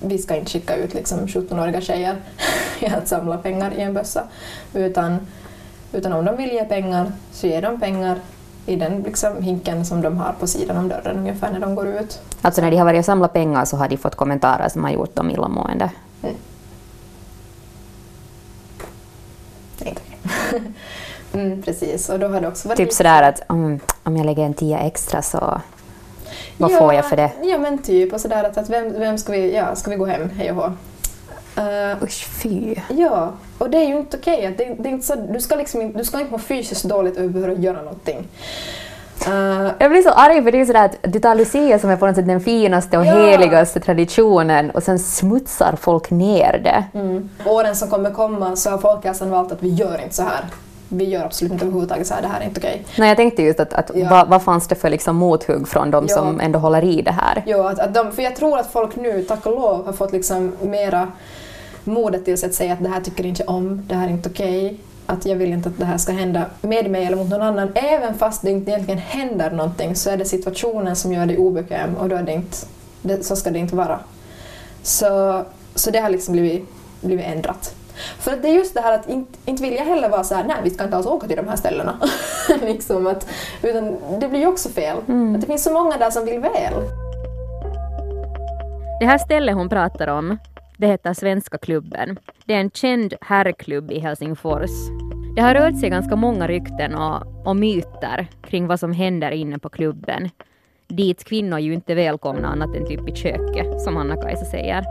[0.00, 2.16] vi ska inte skicka ut liksom 17-åriga tjejer
[2.96, 4.22] att samla pengar i en bössa.
[4.74, 5.26] Utan,
[5.92, 8.18] utan om de vill ge pengar så ger de pengar
[8.66, 11.88] i den liksom hinken som de har på sidan om dörren ungefär när de går
[11.88, 12.20] ut.
[12.42, 14.90] Alltså när de har varit och samlat pengar så har de fått kommentarer som har
[14.90, 15.90] gjort dem illamående?
[16.22, 16.34] Mm.
[21.32, 22.76] mm, precis, och då har det också varit...
[22.76, 25.60] Typ sådär att om, om jag lägger en tia extra så
[26.56, 27.30] vad ja, får jag för det?
[27.42, 30.06] Ja men typ, och sådär att, att vem, vem ska vi, ja, ska vi gå
[30.06, 30.72] hem, hej och hå?
[31.58, 32.74] Uh, Usch, fy.
[32.88, 34.38] Ja, och det är ju inte okej.
[34.38, 34.54] Okay.
[34.66, 37.48] Det, det, är inte så, du, ska liksom, du ska inte må fysiskt dåligt över
[37.48, 38.28] att göra någonting.
[39.28, 41.96] Uh, jag blir så arg för det är sådär att du tar Lucia som är
[41.96, 43.12] på något sätt den finaste och ja.
[43.12, 46.98] heligaste traditionen och sen smutsar folk ner det.
[46.98, 47.28] Mm.
[47.46, 50.44] Åren som kommer komma så har folkhälsan valt att vi gör inte så här.
[50.88, 52.84] Vi gör absolut inte överhuvudtaget så här, det här är inte okej.
[52.98, 54.06] Nej, jag tänkte just att, att ja.
[54.10, 56.14] vad, vad fanns det för liksom mothugg från de ja.
[56.14, 57.42] som ändå håller i det här?
[57.46, 60.12] Jo, att, att de, för jag tror att folk nu, tack och lov, har fått
[60.12, 61.08] liksom mera
[61.84, 64.28] modet till sig att säga att det här tycker inte om, det här är inte
[64.28, 64.78] okej
[65.10, 67.72] att jag vill inte att det här ska hända med mig eller mot någon annan.
[67.74, 71.96] Även fast det inte egentligen händer någonting så är det situationen som gör dig obekväm
[71.96, 72.56] och då är det inte,
[73.02, 74.00] det, så ska det inte vara.
[74.82, 75.44] Så,
[75.74, 76.68] så det har liksom blivit,
[77.00, 77.74] blivit ändrat.
[78.18, 80.44] För det är just det här att inte, inte vill jag heller vara så här,
[80.44, 82.00] nej vi ska inte alls åka till de här ställena.
[82.62, 83.26] liksom att,
[83.62, 84.96] utan det blir ju också fel.
[85.08, 85.34] Mm.
[85.34, 86.74] Att det finns så många där som vill väl.
[89.00, 90.38] Det här stället hon pratar om
[90.80, 92.18] det heter Svenska klubben.
[92.44, 94.70] Det är en känd herrklubb i Helsingfors.
[95.36, 99.58] Det har rört sig ganska många rykten och, och myter kring vad som händer inne
[99.58, 100.30] på klubben.
[100.88, 104.84] Dit kvinnor ju inte välkomna annat än typ i köket, som Anna-Kajsa säger.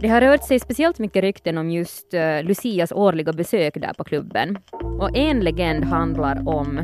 [0.00, 4.04] Det har rört sig speciellt mycket rykten om just uh, Lucias årliga besök där på
[4.04, 4.58] klubben.
[5.00, 6.80] Och en legend handlar om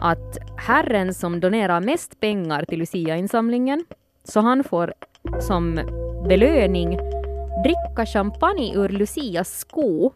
[0.00, 3.84] att herren som donerar mest pengar till Lucia-insamlingen,
[4.24, 4.94] så han får
[5.40, 5.80] som
[6.28, 6.98] belöning
[7.64, 10.12] dricka champagne ur Lucias sko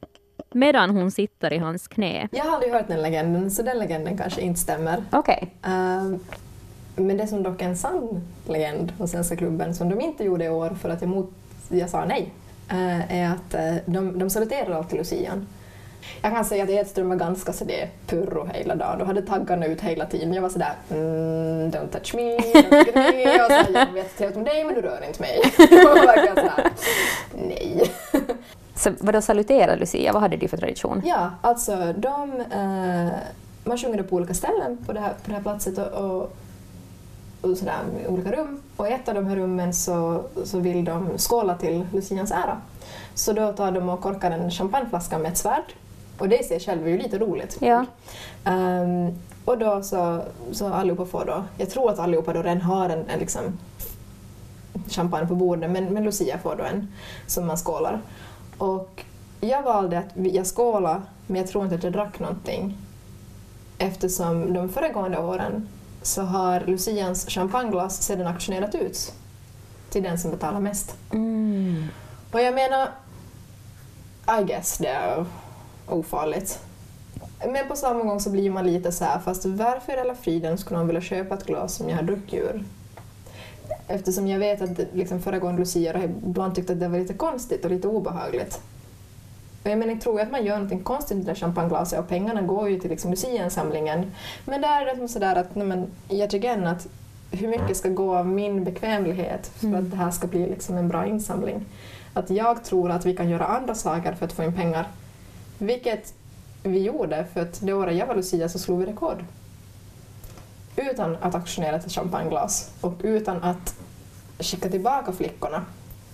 [0.53, 2.29] medan hon sitter i hans knä.
[2.33, 5.05] Jag har aldrig hört den legenden, så den legenden kanske inte stämmer.
[5.13, 5.55] Okej.
[5.67, 6.17] Uh,
[6.97, 10.45] men det som dock är en sann legend hos Svenska klubben, som de inte gjorde
[10.45, 11.31] i år för att jag, mot,
[11.69, 12.33] jag sa nej,
[12.73, 15.47] uh, är att uh, de, de saluterar alltid Lucian.
[16.23, 18.99] Jag kan säga att Edström var ganska sådär purro hela dagen.
[18.99, 20.35] Du hade taggarna ut hela tiden.
[20.35, 23.97] Jag var sådär mm, “don't touch me, don't look at me” och så “jag vet
[23.97, 25.41] jättetrevligt om dig men du rör inte mig”.
[26.07, 26.71] Verkligen sådär
[27.35, 27.91] nej.
[28.75, 31.03] Så vadå salutera Lucia, vad hade de för tradition?
[31.05, 32.31] Ja, alltså de...
[32.33, 33.13] Uh,
[33.65, 36.37] man sjunger på olika ställen på det här, på det här platset och, och,
[37.41, 38.63] och sådär, olika rum.
[38.77, 42.61] Och i ett av de här rummen så, så vill de skåla till Lucians ära.
[43.15, 45.75] Så då tar de och korkar en champagneflaska med ett svärd.
[46.21, 47.59] Och det i sig själv är ju lite roligt.
[47.61, 47.85] Ja.
[48.45, 52.89] Um, och då så, så allihopa får då, jag tror att allihopa då redan har
[52.89, 53.59] en, en liksom
[54.89, 56.93] champagne på bordet, men, men Lucia får då en
[57.27, 58.01] som man skålar.
[58.59, 59.05] Och
[59.41, 62.79] jag valde att jag skåla, men jag tror inte att jag drack någonting.
[63.79, 65.69] Eftersom de föregående åren
[66.03, 69.13] så har Lucians champagneglas sedan auktionerat ut
[69.91, 70.97] till den som betalar mest.
[71.13, 71.85] Mm.
[72.33, 72.89] Och jag menar,
[74.41, 75.25] I guess det
[75.93, 76.59] ofarligt.
[77.47, 80.59] Men på samma gång så blir man lite så här, fast varför i hela friden
[80.59, 82.65] skulle någon vilja köpa ett glas som jag har druckit ur?
[83.89, 87.71] Eftersom jag vet att liksom föregående Lucia ibland tyckt att det var lite konstigt och
[87.71, 88.61] lite obehagligt.
[89.65, 92.09] Och jag menar, jag tror att man gör något konstigt med det där champagneglaset och
[92.09, 94.11] pengarna går ju till liksom Lucia-insamlingen.
[94.45, 96.87] Men där är det sådär att, nej men, yet again, att
[97.31, 99.85] hur mycket ska gå av min bekvämlighet för Mm.
[99.85, 101.65] att det här ska bli liksom en bra insamling?
[102.15, 104.89] Att jag tror att vi kan göra andra saker för att få in pengar.
[105.61, 106.15] Vilket
[106.63, 109.25] vi gjorde, för att det året jag var Lucia så slog vi rekord.
[110.77, 113.75] Utan att auktionera ett champagneglas och utan att
[114.39, 115.65] skicka tillbaka flickorna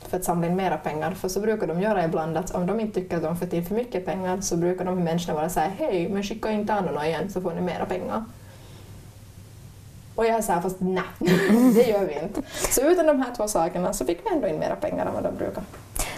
[0.00, 1.12] för att samla in mera pengar.
[1.12, 3.64] För så brukar de göra ibland att om de inte tycker att de får till
[3.64, 7.30] för mycket pengar så brukar de människorna vara säga hej, men skicka inte annorna igen
[7.30, 8.24] så får ni mera pengar.
[10.14, 11.02] Och jag är fast nej,
[11.74, 12.42] det gör vi inte.
[12.70, 15.22] Så utan de här två sakerna så fick vi ändå in mera pengar än vad
[15.22, 15.62] de brukar.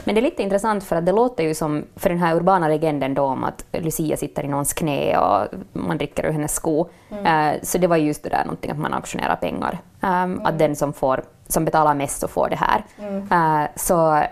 [0.08, 2.68] Men det är lite intressant för att det låter ju som, för den här urbana
[2.68, 6.88] legenden då om att Lucia sitter i någons knä och man dricker ur hennes sko.
[7.24, 9.78] Eh, så det var just det där någonting att man auktionerar pengar.
[10.00, 12.84] Um, Att den som, får, som betalar mest så får det här.
[13.30, 14.22] Eh, så,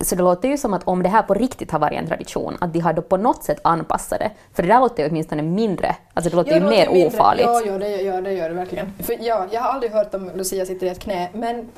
[0.00, 2.56] så det låter ju som att om det här på riktigt har varit en tradition,
[2.60, 4.30] att de har då på något sätt anpassat det.
[4.54, 6.92] För det där låter ju åtminstone mindre, alltså det låter Ja, ju det mer låter
[6.98, 7.46] mindre- ofarligt.
[7.46, 8.92] Ja, ja, det, ja, det gör det verkligen.
[9.02, 11.68] För, ja, jag har aldrig hört om Lucia sitter i ett knä, men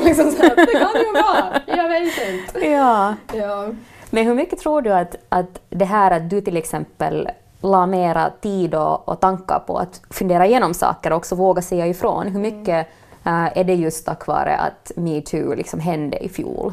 [0.00, 2.66] Liksom så här, det kan ju vara, jag vet inte.
[2.66, 3.14] Ja.
[3.32, 3.68] Ja.
[4.10, 7.28] Men hur mycket tror du att, att det här att du till exempel
[7.60, 11.86] la mera tid och, och tankar på att fundera igenom saker och också våga säga
[11.86, 12.86] ifrån, hur mycket
[13.24, 16.72] eh, är det just tack vare att metoo liksom hände i fjol?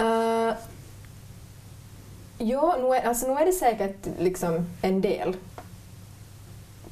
[0.00, 0.52] Uh,
[2.38, 5.36] ja, nu är, alltså, nu är det säkert liksom en del.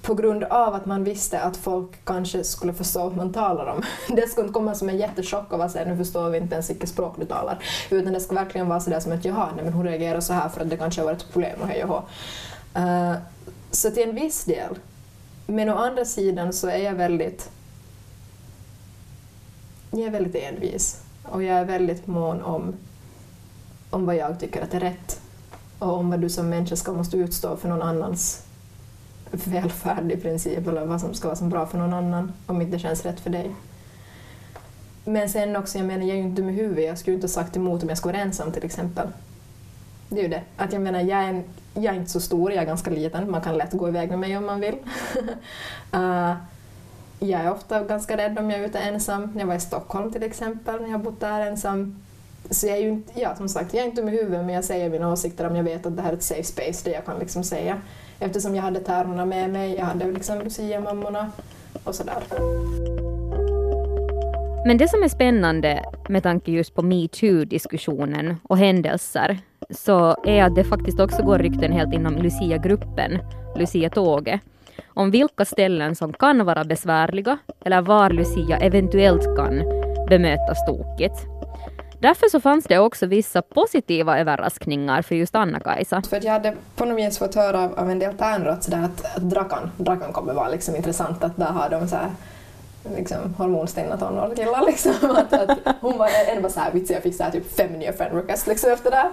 [0.02, 3.82] På grund av att man visste att folk kanske skulle förstå vad man talar om.
[4.16, 6.70] Det skulle inte komma som en jättechock och vara säga nu förstår vi inte ens
[6.70, 7.64] vilket språk du talar.
[7.90, 10.48] Utan det skulle verkligen vara sådär som att jaha, nej, men hon reagerar så här
[10.48, 12.02] för att det kanske har varit ett problem och hej och hå.
[12.80, 13.14] Uh,
[13.70, 14.78] Så till en viss del.
[15.46, 17.50] Men å andra sidan så är jag väldigt
[19.90, 22.74] jag är väldigt envis och jag är väldigt mån om,
[23.90, 25.20] om vad jag tycker att är rätt
[25.78, 28.42] och om vad du som människa ska måste utstå för någon annans
[29.30, 32.76] välfärd i princip eller vad som ska vara som bra för någon annan om inte
[32.76, 33.50] det känns rätt för dig.
[35.04, 37.16] Men sen också, jag menar jag är ju inte dum i huvudet, jag skulle ju
[37.16, 39.08] inte ha sagt emot om jag skulle vara ensam till exempel.
[40.08, 42.52] Det är ju det, att jag menar jag är, en, jag är inte så stor,
[42.52, 44.74] jag är ganska liten, man kan lätt gå iväg med mig om man vill.
[45.94, 46.34] uh,
[47.20, 49.30] jag är ofta ganska rädd om jag är ute ensam.
[49.34, 52.02] När jag var i Stockholm till exempel, när jag bott där ensam.
[52.50, 54.54] Så jag är ju inte, ja som sagt, jag är inte dum i huvudet men
[54.54, 56.92] jag säger mina åsikter om jag vet att det här är ett safe space där
[56.92, 57.80] jag kan liksom säga.
[58.20, 61.30] Eftersom jag hade tärnorna med mig, jag hade liksom Lucia-mammorna
[61.84, 62.22] och sådär.
[64.66, 69.38] Men det som är spännande med tanke just på metoo-diskussionen och händelser
[69.70, 73.18] så är att det faktiskt också går rykten helt inom Lucia-gruppen,
[73.56, 74.40] Lucia-tåget,
[74.86, 79.62] om vilka ställen som kan vara besvärliga eller var Lucia eventuellt kan
[80.08, 81.39] bemötas tokigt.
[82.00, 86.02] Därför så fanns det också vissa positiva överraskningar för just Anna-Kajsa.
[86.02, 89.16] För jag hade på något vis fått höra av, en del tärnor att, sådär att,
[89.16, 92.10] att Drakan, Drakan kommer vara liksom intressant, att där har de så här
[92.96, 94.66] liksom, hormonstinna tonårskillar.
[94.66, 94.92] Liksom.
[95.16, 97.72] Att, att hon var en var så här vitsig, jag fick så här, typ fem
[97.72, 99.10] nya friend requests liksom, efter det.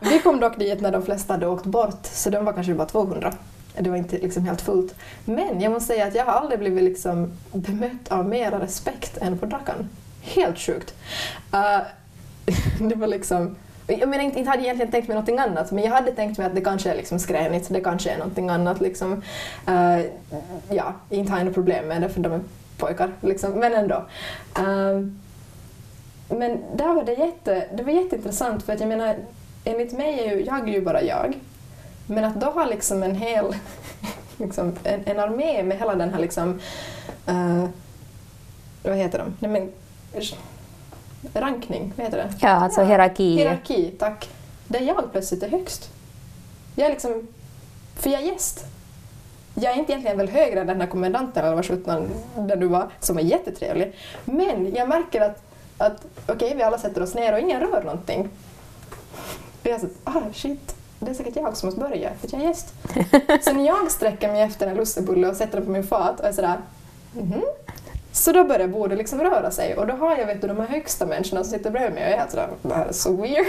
[0.10, 2.88] Vi kom dock dit när de flesta hade åkt bort, så de var kanske bara
[2.88, 3.32] 200.
[3.78, 4.94] Det var inte liksom helt fullt.
[5.24, 9.38] Men jag måste säga att jag har aldrig blivit liksom bemött av mera respekt än
[9.38, 9.88] på Drakan.
[10.20, 10.94] Helt sjukt.
[11.54, 11.86] Uh,
[12.80, 13.56] det var liksom...
[13.86, 16.38] Jag menar, inte, inte hade jag egentligen tänkt mig någonting annat, men jag hade tänkt
[16.38, 18.80] mig att det kanske är liksom skränigt, det kanske är någonting annat.
[18.80, 19.22] Liksom.
[19.68, 20.00] Uh,
[20.70, 22.40] ja, inte har jag något problem med det, för de är
[22.78, 23.52] pojkar, liksom.
[23.52, 23.94] men ändå.
[24.58, 25.06] Uh,
[26.28, 29.16] men där var det, jätte, det var jätteintressant, för att jag menar,
[29.64, 31.38] enligt mig är ju jag är ju bara jag.
[32.06, 33.44] Men att då ha liksom en hel
[34.36, 36.60] liksom, en, en armé med hela den här liksom,
[37.28, 37.66] uh,
[38.82, 39.36] vad heter de?
[39.38, 39.72] Nej, men,
[41.34, 42.32] rankning, vad heter det?
[42.40, 43.36] Ja, alltså hierarki.
[43.36, 44.28] Hierarki, tack.
[44.68, 45.90] Där jag plötsligt är högst.
[46.76, 47.28] Jag är liksom,
[47.94, 48.64] för jag är gäst.
[49.54, 52.66] Jag är inte egentligen väl högre än den här kommendanten eller vad sjutton den du
[52.66, 53.94] var, som är jättetrevlig.
[54.24, 55.42] Men jag märker att,
[55.78, 58.28] att okej, okay, vi alla sätter oss ner och ingen rör någonting.
[59.62, 62.46] Och jag så, ah shit, det är säkert jag som måste börja, för jag är
[62.46, 62.74] gäst.
[63.44, 66.26] så när jag sträcker mig efter en lussebulle och sätter den på min fat och
[66.26, 66.58] är sådär,
[67.16, 67.42] mm -hmm.
[68.12, 70.66] Så då börjar bordet liksom röra sig och då har jag vet du, de här
[70.66, 73.16] högsta människorna som sitter bredvid mig och jag är helt sådär, det här är så
[73.16, 73.46] weird.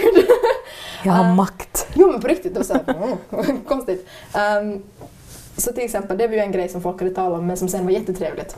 [1.04, 1.86] Jag har uh, makt.
[1.94, 4.08] Jo men på riktigt, det var såhär, mm, konstigt.
[4.60, 4.82] Um,
[5.56, 7.68] så till exempel, det var ju en grej som folk hade talat om men som
[7.68, 8.56] sen var jättetrevligt.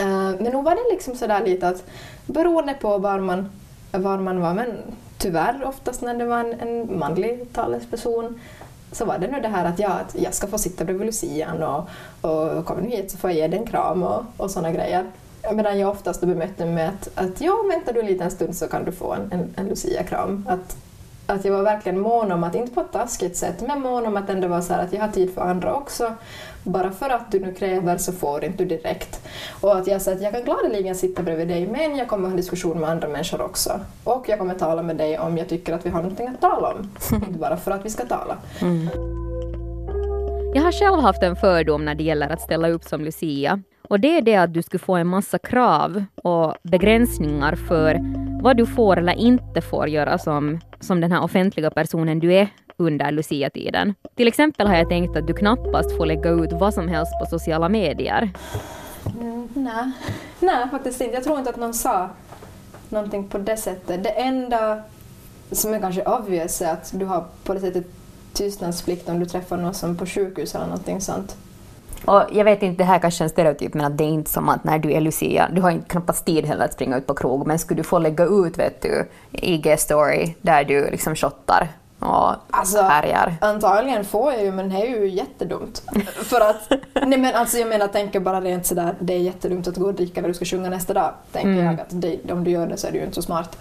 [0.00, 1.84] Uh, men nog var det liksom sådär lite att
[2.26, 3.50] beroende på var man,
[3.92, 4.76] var man var, men
[5.18, 8.40] tyvärr oftast när det var en, en manlig talesperson
[8.92, 11.62] så var det nu det här att, ja, att jag ska få sitta bredvid Lucian
[11.62, 11.88] och,
[12.20, 15.04] och kommer du hit så får jag ge dig en kram och, och sådana grejer.
[15.52, 18.68] Medan jag oftast bemötte mig med att, att ja, väntar du en liten stund så
[18.68, 20.46] kan du få en, en, en Lucia-kram.
[20.48, 20.76] Att,
[21.26, 24.16] att jag var verkligen mån om att, inte på ett taskigt sätt, men mån om
[24.16, 26.12] att ändå vara så här att jag har tid för andra också
[26.66, 29.28] bara för att du nu kräver så får inte du direkt.
[29.60, 32.30] Och att jag säger att jag kan gladeligen sitta bredvid dig men jag kommer ha
[32.30, 33.80] en diskussion med andra människor också.
[34.04, 36.68] Och jag kommer tala med dig om jag tycker att vi har någonting att tala
[36.72, 36.90] om.
[37.26, 38.36] inte bara för att vi ska tala.
[38.62, 38.88] Mm.
[40.54, 43.62] Jag har själv haft en fördom när det gäller att ställa upp som Lucia.
[43.88, 47.98] Och det är det att du skulle få en massa krav och begränsningar för
[48.42, 52.48] vad du får eller inte får göra som, som den här offentliga personen du är
[52.76, 53.94] under Lucia-tiden.
[54.14, 57.26] Till exempel har jag tänkt att du knappast får lägga ut vad som helst på
[57.26, 58.30] sociala medier.
[59.20, 59.92] Mm, nej.
[60.40, 61.14] nej, faktiskt inte.
[61.14, 62.08] Jag tror inte att någon sa
[62.88, 64.04] någonting på det sättet.
[64.04, 64.82] Det enda
[65.50, 67.86] som är kanske obvious är att du har på det sättet
[68.32, 71.36] tystnadsplikt om du träffar någon som på sjukhus eller någonting sånt.
[72.04, 74.30] Och jag vet inte, det här kanske är en stereotyp, men att det är inte
[74.30, 77.06] som att när du är Lucia, du har inte knappast tid heller att springa ut
[77.06, 81.68] på krog, men skulle du få lägga ut, vet du, IG-story där du liksom shottar
[81.98, 83.34] och alltså, härjar.
[83.40, 85.82] Antagligen får jag ju men det är ju jättedumt.
[86.06, 86.72] För att,
[87.06, 89.94] nej men alltså jag menar tänker bara rent sådär, det är jättedumt att gå och
[89.94, 91.14] dricka när du ska sjunga nästa dag.
[91.32, 91.64] Tänker mm.
[91.64, 93.58] jag att det, om du gör det så är det ju inte så smart.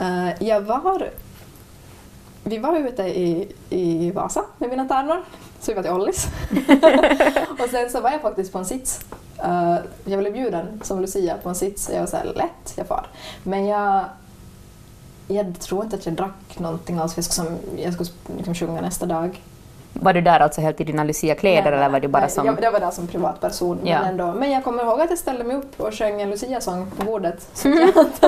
[0.00, 1.08] Uh, jag var,
[2.44, 5.24] vi var ute i, i Vasa med mina tärnor,
[5.60, 6.26] så vi var till Ollis.
[7.62, 9.00] och sen så var jag faktiskt på en sits.
[9.44, 13.06] Uh, jag blev bjuden som Lucia på en sits, jag var såhär lätt, jag far.
[13.42, 14.04] Men jag
[15.30, 18.80] jag tror inte att jag drack någonting alls, för jag skulle, jag skulle liksom sjunga
[18.80, 19.40] nästa dag.
[19.92, 22.46] Var du där alltså helt i dina Lucia-kläder eller var du bara nej, som...
[22.46, 23.78] Jag, jag var där som privatperson.
[23.84, 24.00] Ja.
[24.00, 24.32] Men, ändå.
[24.32, 27.48] men jag kommer ihåg att jag ställde mig upp och sjöng en Lucia-sång på bordet.
[27.54, 28.24] Så jag att,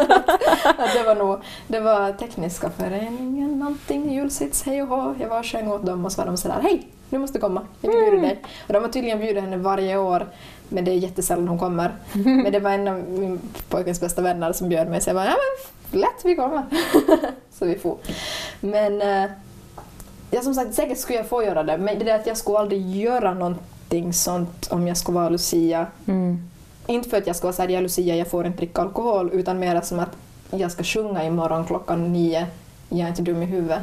[0.79, 5.15] att det var nog det var Tekniska föreningen, någonting, julsits, hej och hå.
[5.21, 7.67] Jag var och sjöng åt dem och så var de sådär, hej, du måste komma,
[7.81, 8.43] jag vill bjuda dig.
[8.67, 10.27] Och de har tydligen bjudit henne varje år
[10.73, 11.93] men det är jättesällan hon kommer.
[12.13, 15.27] Men det var en av min pojkens bästa vänner som bjöd mig så jag bara,
[15.27, 15.37] ja
[15.91, 16.63] men lätt vi kommer.
[17.59, 17.97] så vi får.
[18.61, 19.31] Men eh,
[20.31, 22.59] ja, som sagt, säkert skulle jag få göra det, men det är att jag skulle
[22.59, 25.87] aldrig göra någonting sånt om jag skulle vara Lucia.
[26.07, 26.49] Mm.
[26.87, 29.31] Inte för att jag ska vara såhär, jag är Lucia, jag får inte dricka alkohol,
[29.33, 30.17] utan mer som att
[30.51, 32.47] jag ska sjunga imorgon klockan nio,
[32.89, 33.83] jag är inte dum i huvudet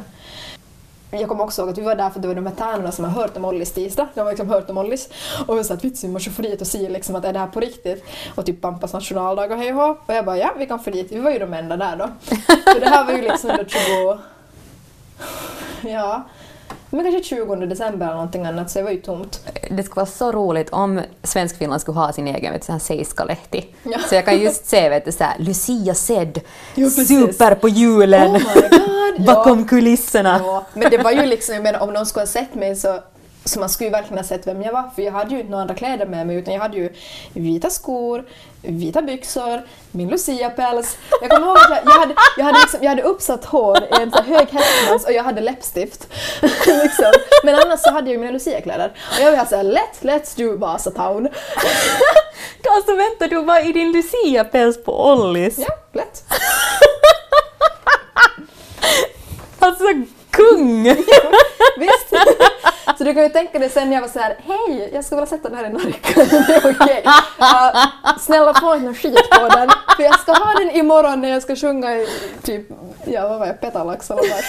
[1.10, 3.04] jag kommer också ihåg att vi var där för det var de här tärnorna som
[3.04, 4.08] har hört om Ollis tisdag.
[4.14, 5.08] De har liksom hört om Ollis.
[5.46, 7.46] Och vi sa att vi måste få dit och se liksom att är det här
[7.46, 8.04] på riktigt?
[8.34, 11.12] Och typ Pampas nationaldag och hej och Och jag bara ja, vi kan få dit.
[11.12, 12.08] Vi var ju de enda där då.
[12.72, 14.18] Så det här var ju liksom då 20...
[15.82, 16.22] Ja,
[16.96, 19.40] men kanske 20 december eller någonting annat, så det var ju tomt.
[19.70, 23.64] Det skulle vara så roligt om Svenskfinland skulle ha sin egen vet, Seiska-lehti.
[23.82, 23.98] Ja.
[24.08, 26.40] Så jag kan just se vet du, så här, Lucia Sed,
[26.74, 28.42] super på julen, oh
[29.26, 29.66] bakom ja.
[29.66, 30.40] kulisserna.
[30.44, 30.64] Ja.
[30.74, 33.00] Men det var ju liksom, jag menar om någon skulle ha sett mig så
[33.44, 35.50] Så man skulle ju verkligen ha sett vem jag var, för jag hade ju inte
[35.50, 36.92] några andra kläder med mig utan jag hade ju
[37.32, 38.24] vita skor,
[38.62, 40.98] vita byxor, min luciapäls.
[41.20, 44.02] Jag kommer ihåg att jag, jag, hade, jag, hade liksom, jag hade uppsatt hår i
[44.02, 46.08] en så hög hästmans och jag hade läppstift.
[46.66, 47.12] liksom.
[47.44, 48.92] Men annars så hade jag ju mina luciakläder.
[49.18, 51.28] Och jag var såhär, let, let's do Vasatown.
[52.72, 55.58] Alltså vänta, du var i din Lucia-päls på Ollis.
[55.58, 56.24] Ja, lätt.
[59.58, 59.84] Alltså
[60.30, 60.96] kung!
[63.10, 65.36] Du kan ju tänka dig sen när jag var så här, hej, jag skulle vilja
[65.36, 66.08] sätta den här i Narica.
[66.14, 67.02] Det är okej.
[67.38, 71.42] Uh, snälla få inte skit på den, för jag ska ha den imorgon när jag
[71.42, 72.06] ska sjunga i
[72.42, 72.68] typ,
[73.04, 74.42] ja vad var jag, Petalax eller vad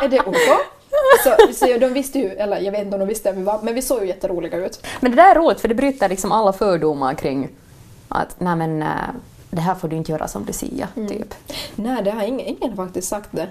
[0.00, 0.04] det.
[0.04, 0.36] Är det OK?
[1.24, 3.60] Så, så de visste ju, eller jag vet inte om de visste vem vi var,
[3.62, 4.86] men vi såg ju jätteroliga ut.
[5.00, 7.48] Men det där är roligt för det bryter liksom alla fördomar kring
[8.08, 8.88] att nej men eh,
[9.50, 11.34] det här får du inte göra som Lucia, typ.
[11.74, 13.48] Nej, det har ingen, ingen faktiskt sagt det.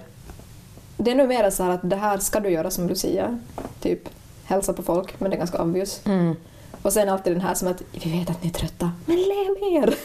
[1.01, 3.39] Det är nog mer så att det här ska du göra som Lucia.
[3.79, 4.09] Typ
[4.43, 6.01] hälsa på folk, men det är ganska obvious.
[6.05, 6.35] Mm.
[6.81, 9.49] Och sen alltid den här som att vi vet att ni är trötta, men le
[9.61, 9.95] mer!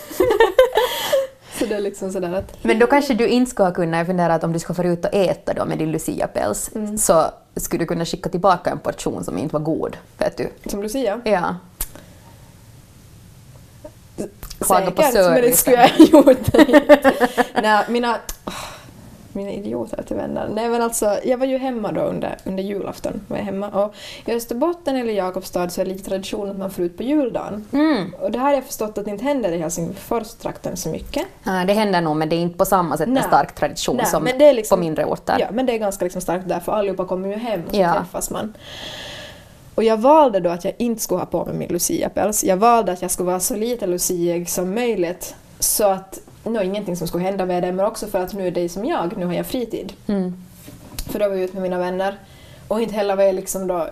[1.58, 2.64] så det är liksom sådär att...
[2.64, 4.84] Men då kanske du inte skulle ha kunnat, jag funderar att om du ska få
[4.84, 7.26] ut och äta då med din Lucia-päls så
[7.56, 10.48] skulle du kunna skicka tillbaka en portion som inte var god, vet du.
[10.66, 11.20] Som Lucia?
[11.24, 11.56] Ja.
[14.58, 16.48] Klaga på Säkert, men det skulle jag ha gjort.
[17.62, 18.18] Nej, mina...
[18.44, 18.73] åh,
[19.34, 20.48] Mina idioter till vänner.
[20.54, 23.20] Nej men alltså, jag var ju hemma då under, under julafton.
[23.28, 23.68] Var jag hemma.
[23.68, 23.94] Och
[24.26, 27.64] I Österbotten eller Jakobstad så är det lite tradition att man får ut på juldagen.
[27.72, 28.14] Mm.
[28.20, 31.26] Och det här har jag förstått att det inte händer i Helsingfors-trakten så mycket.
[31.44, 33.22] Ja, det händer nog, men det är inte på samma sätt en Nej.
[33.22, 35.36] stark tradition Nej, som liksom- på mindre orter.
[35.40, 37.80] Ja, men det är ganska liksom starkt där för allihopa kommer ju hem och så
[37.80, 37.92] Ja.
[37.94, 38.54] träffas man.
[39.74, 42.44] Och jag valde då att jag inte skulle ha på mig min luciapäls.
[42.44, 45.34] Jag valde att jag skulle vara så lite luciig som möjligt.
[45.58, 46.20] Så att,
[46.52, 48.84] nå ingenting som skulle hända med det, men också för att nu är det som
[48.84, 49.92] jag, nu har jag fritid.
[50.06, 50.34] Mm.
[51.10, 52.18] För då var jag ute med mina vänner.
[52.68, 53.88] Och inte heller var jag liksom då...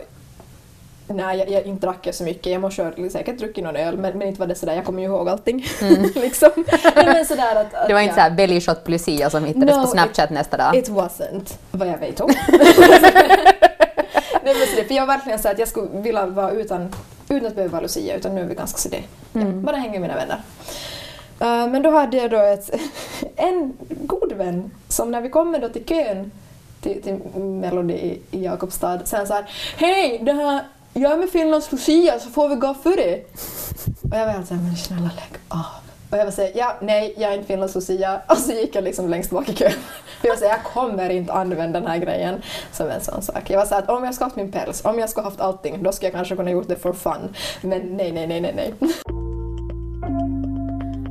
[1.07, 2.53] Nej, jag, jag inte drack jag så mycket.
[2.53, 5.03] Jag måste ha säkert druckit någon öl, men, men inte var det sådär, jag kommer
[5.03, 5.67] ju ihåg allting.
[6.15, 6.51] liksom.
[6.97, 7.89] Nej, men sådär att, att Mm.
[7.89, 10.77] Det var inte såhär belly shot på Lucia som hittades No, på Snapchat nästa dag.
[10.77, 12.31] It wasn't, vad jag vet om.
[14.45, 16.95] Nej, men så det, för jag var verkligen så att jag skulle vilja vara utan,
[17.29, 19.03] utan att behöva vara Lucia, utan nu är vi ganska så det.
[19.33, 20.41] Ja, bara hänga med mina vänner.
[21.43, 22.71] Eh, men då hade jag då ett,
[23.37, 26.31] en god vän som när vi kommer då till kön
[26.81, 29.45] till, till Melody i, Jakobstad sen så här
[29.77, 33.21] Hej, det här, jag är med Finlands Lucia så får vi gå före.
[34.11, 35.83] Och jag var helt såhär, men snälla lägg av.
[36.11, 38.21] Och jag var såhär, ja, nej, jag är inte Finlands Lucia.
[38.29, 39.73] Och så gick jag liksom längst bak i kön.
[40.21, 43.51] För jag var såhär, jag kommer inte använda den här grejen som en sån sak.
[43.51, 45.83] Jag var såhär att om jag ska haft min päls, om jag ska haft allting,
[45.83, 47.35] då ska jag kanske kunna gjort det for fun.
[47.61, 48.93] Men nej, nej, nej, nej, nej.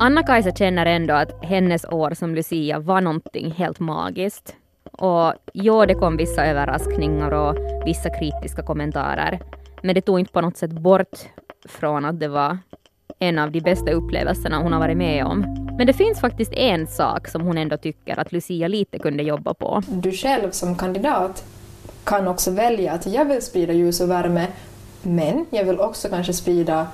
[0.02, 4.56] Anna-Kajsa känner ändå att hennes år som Lucia var någonting helt magiskt.
[4.92, 9.40] Och ja, det kom vissa överraskningar och vissa kritiska kommentarer.
[9.82, 11.20] Men det tog inte på något sätt bort
[11.66, 12.58] från att det var
[13.20, 15.40] en av de bästa upplevelserna hon har varit med om.
[15.78, 19.54] Men det finns faktiskt en sak som hon ändå tycker att Lucia lite kunde jobba
[19.54, 19.82] på.
[19.88, 21.44] Du själv som kandidat
[22.04, 24.48] kan också välja att jag vill sprida ljus och värme,
[25.02, 26.88] men jag vill också kanske sprida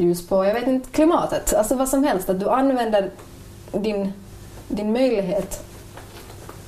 [0.00, 1.54] ljus på, jag vet inte, klimatet.
[1.54, 3.10] Alltså vad som helst, att du använder
[3.72, 4.12] din,
[4.68, 5.64] din möjlighet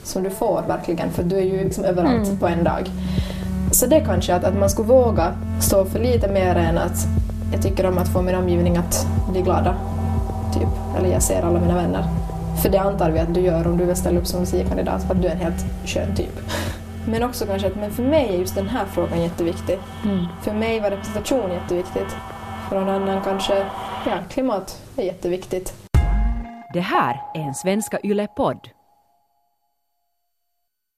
[0.03, 2.91] som du får verkligen, för du är ju liksom överallt på en dag.
[3.73, 7.07] Så det kanske att, att man skulle våga stå för lite mer än att
[7.53, 9.75] jag tycker om att få min omgivning att bli glada.
[10.55, 10.69] Typ.
[10.99, 12.05] Eller jag ser alla mina vänner.
[12.63, 15.15] För det antar vi att du gör om du vill ställa upp som musikkandidat för
[15.15, 16.41] att du är en helt skön typ.
[17.07, 19.79] Men också kanske att men för mig är just den här frågan jätteviktig.
[20.43, 22.17] För mig var representation jätteviktigt.
[22.73, 23.67] För någon annan kanske
[24.07, 25.75] ja, klimat är jätteviktigt.
[26.73, 28.69] Det här är en Svenska Yle-podd.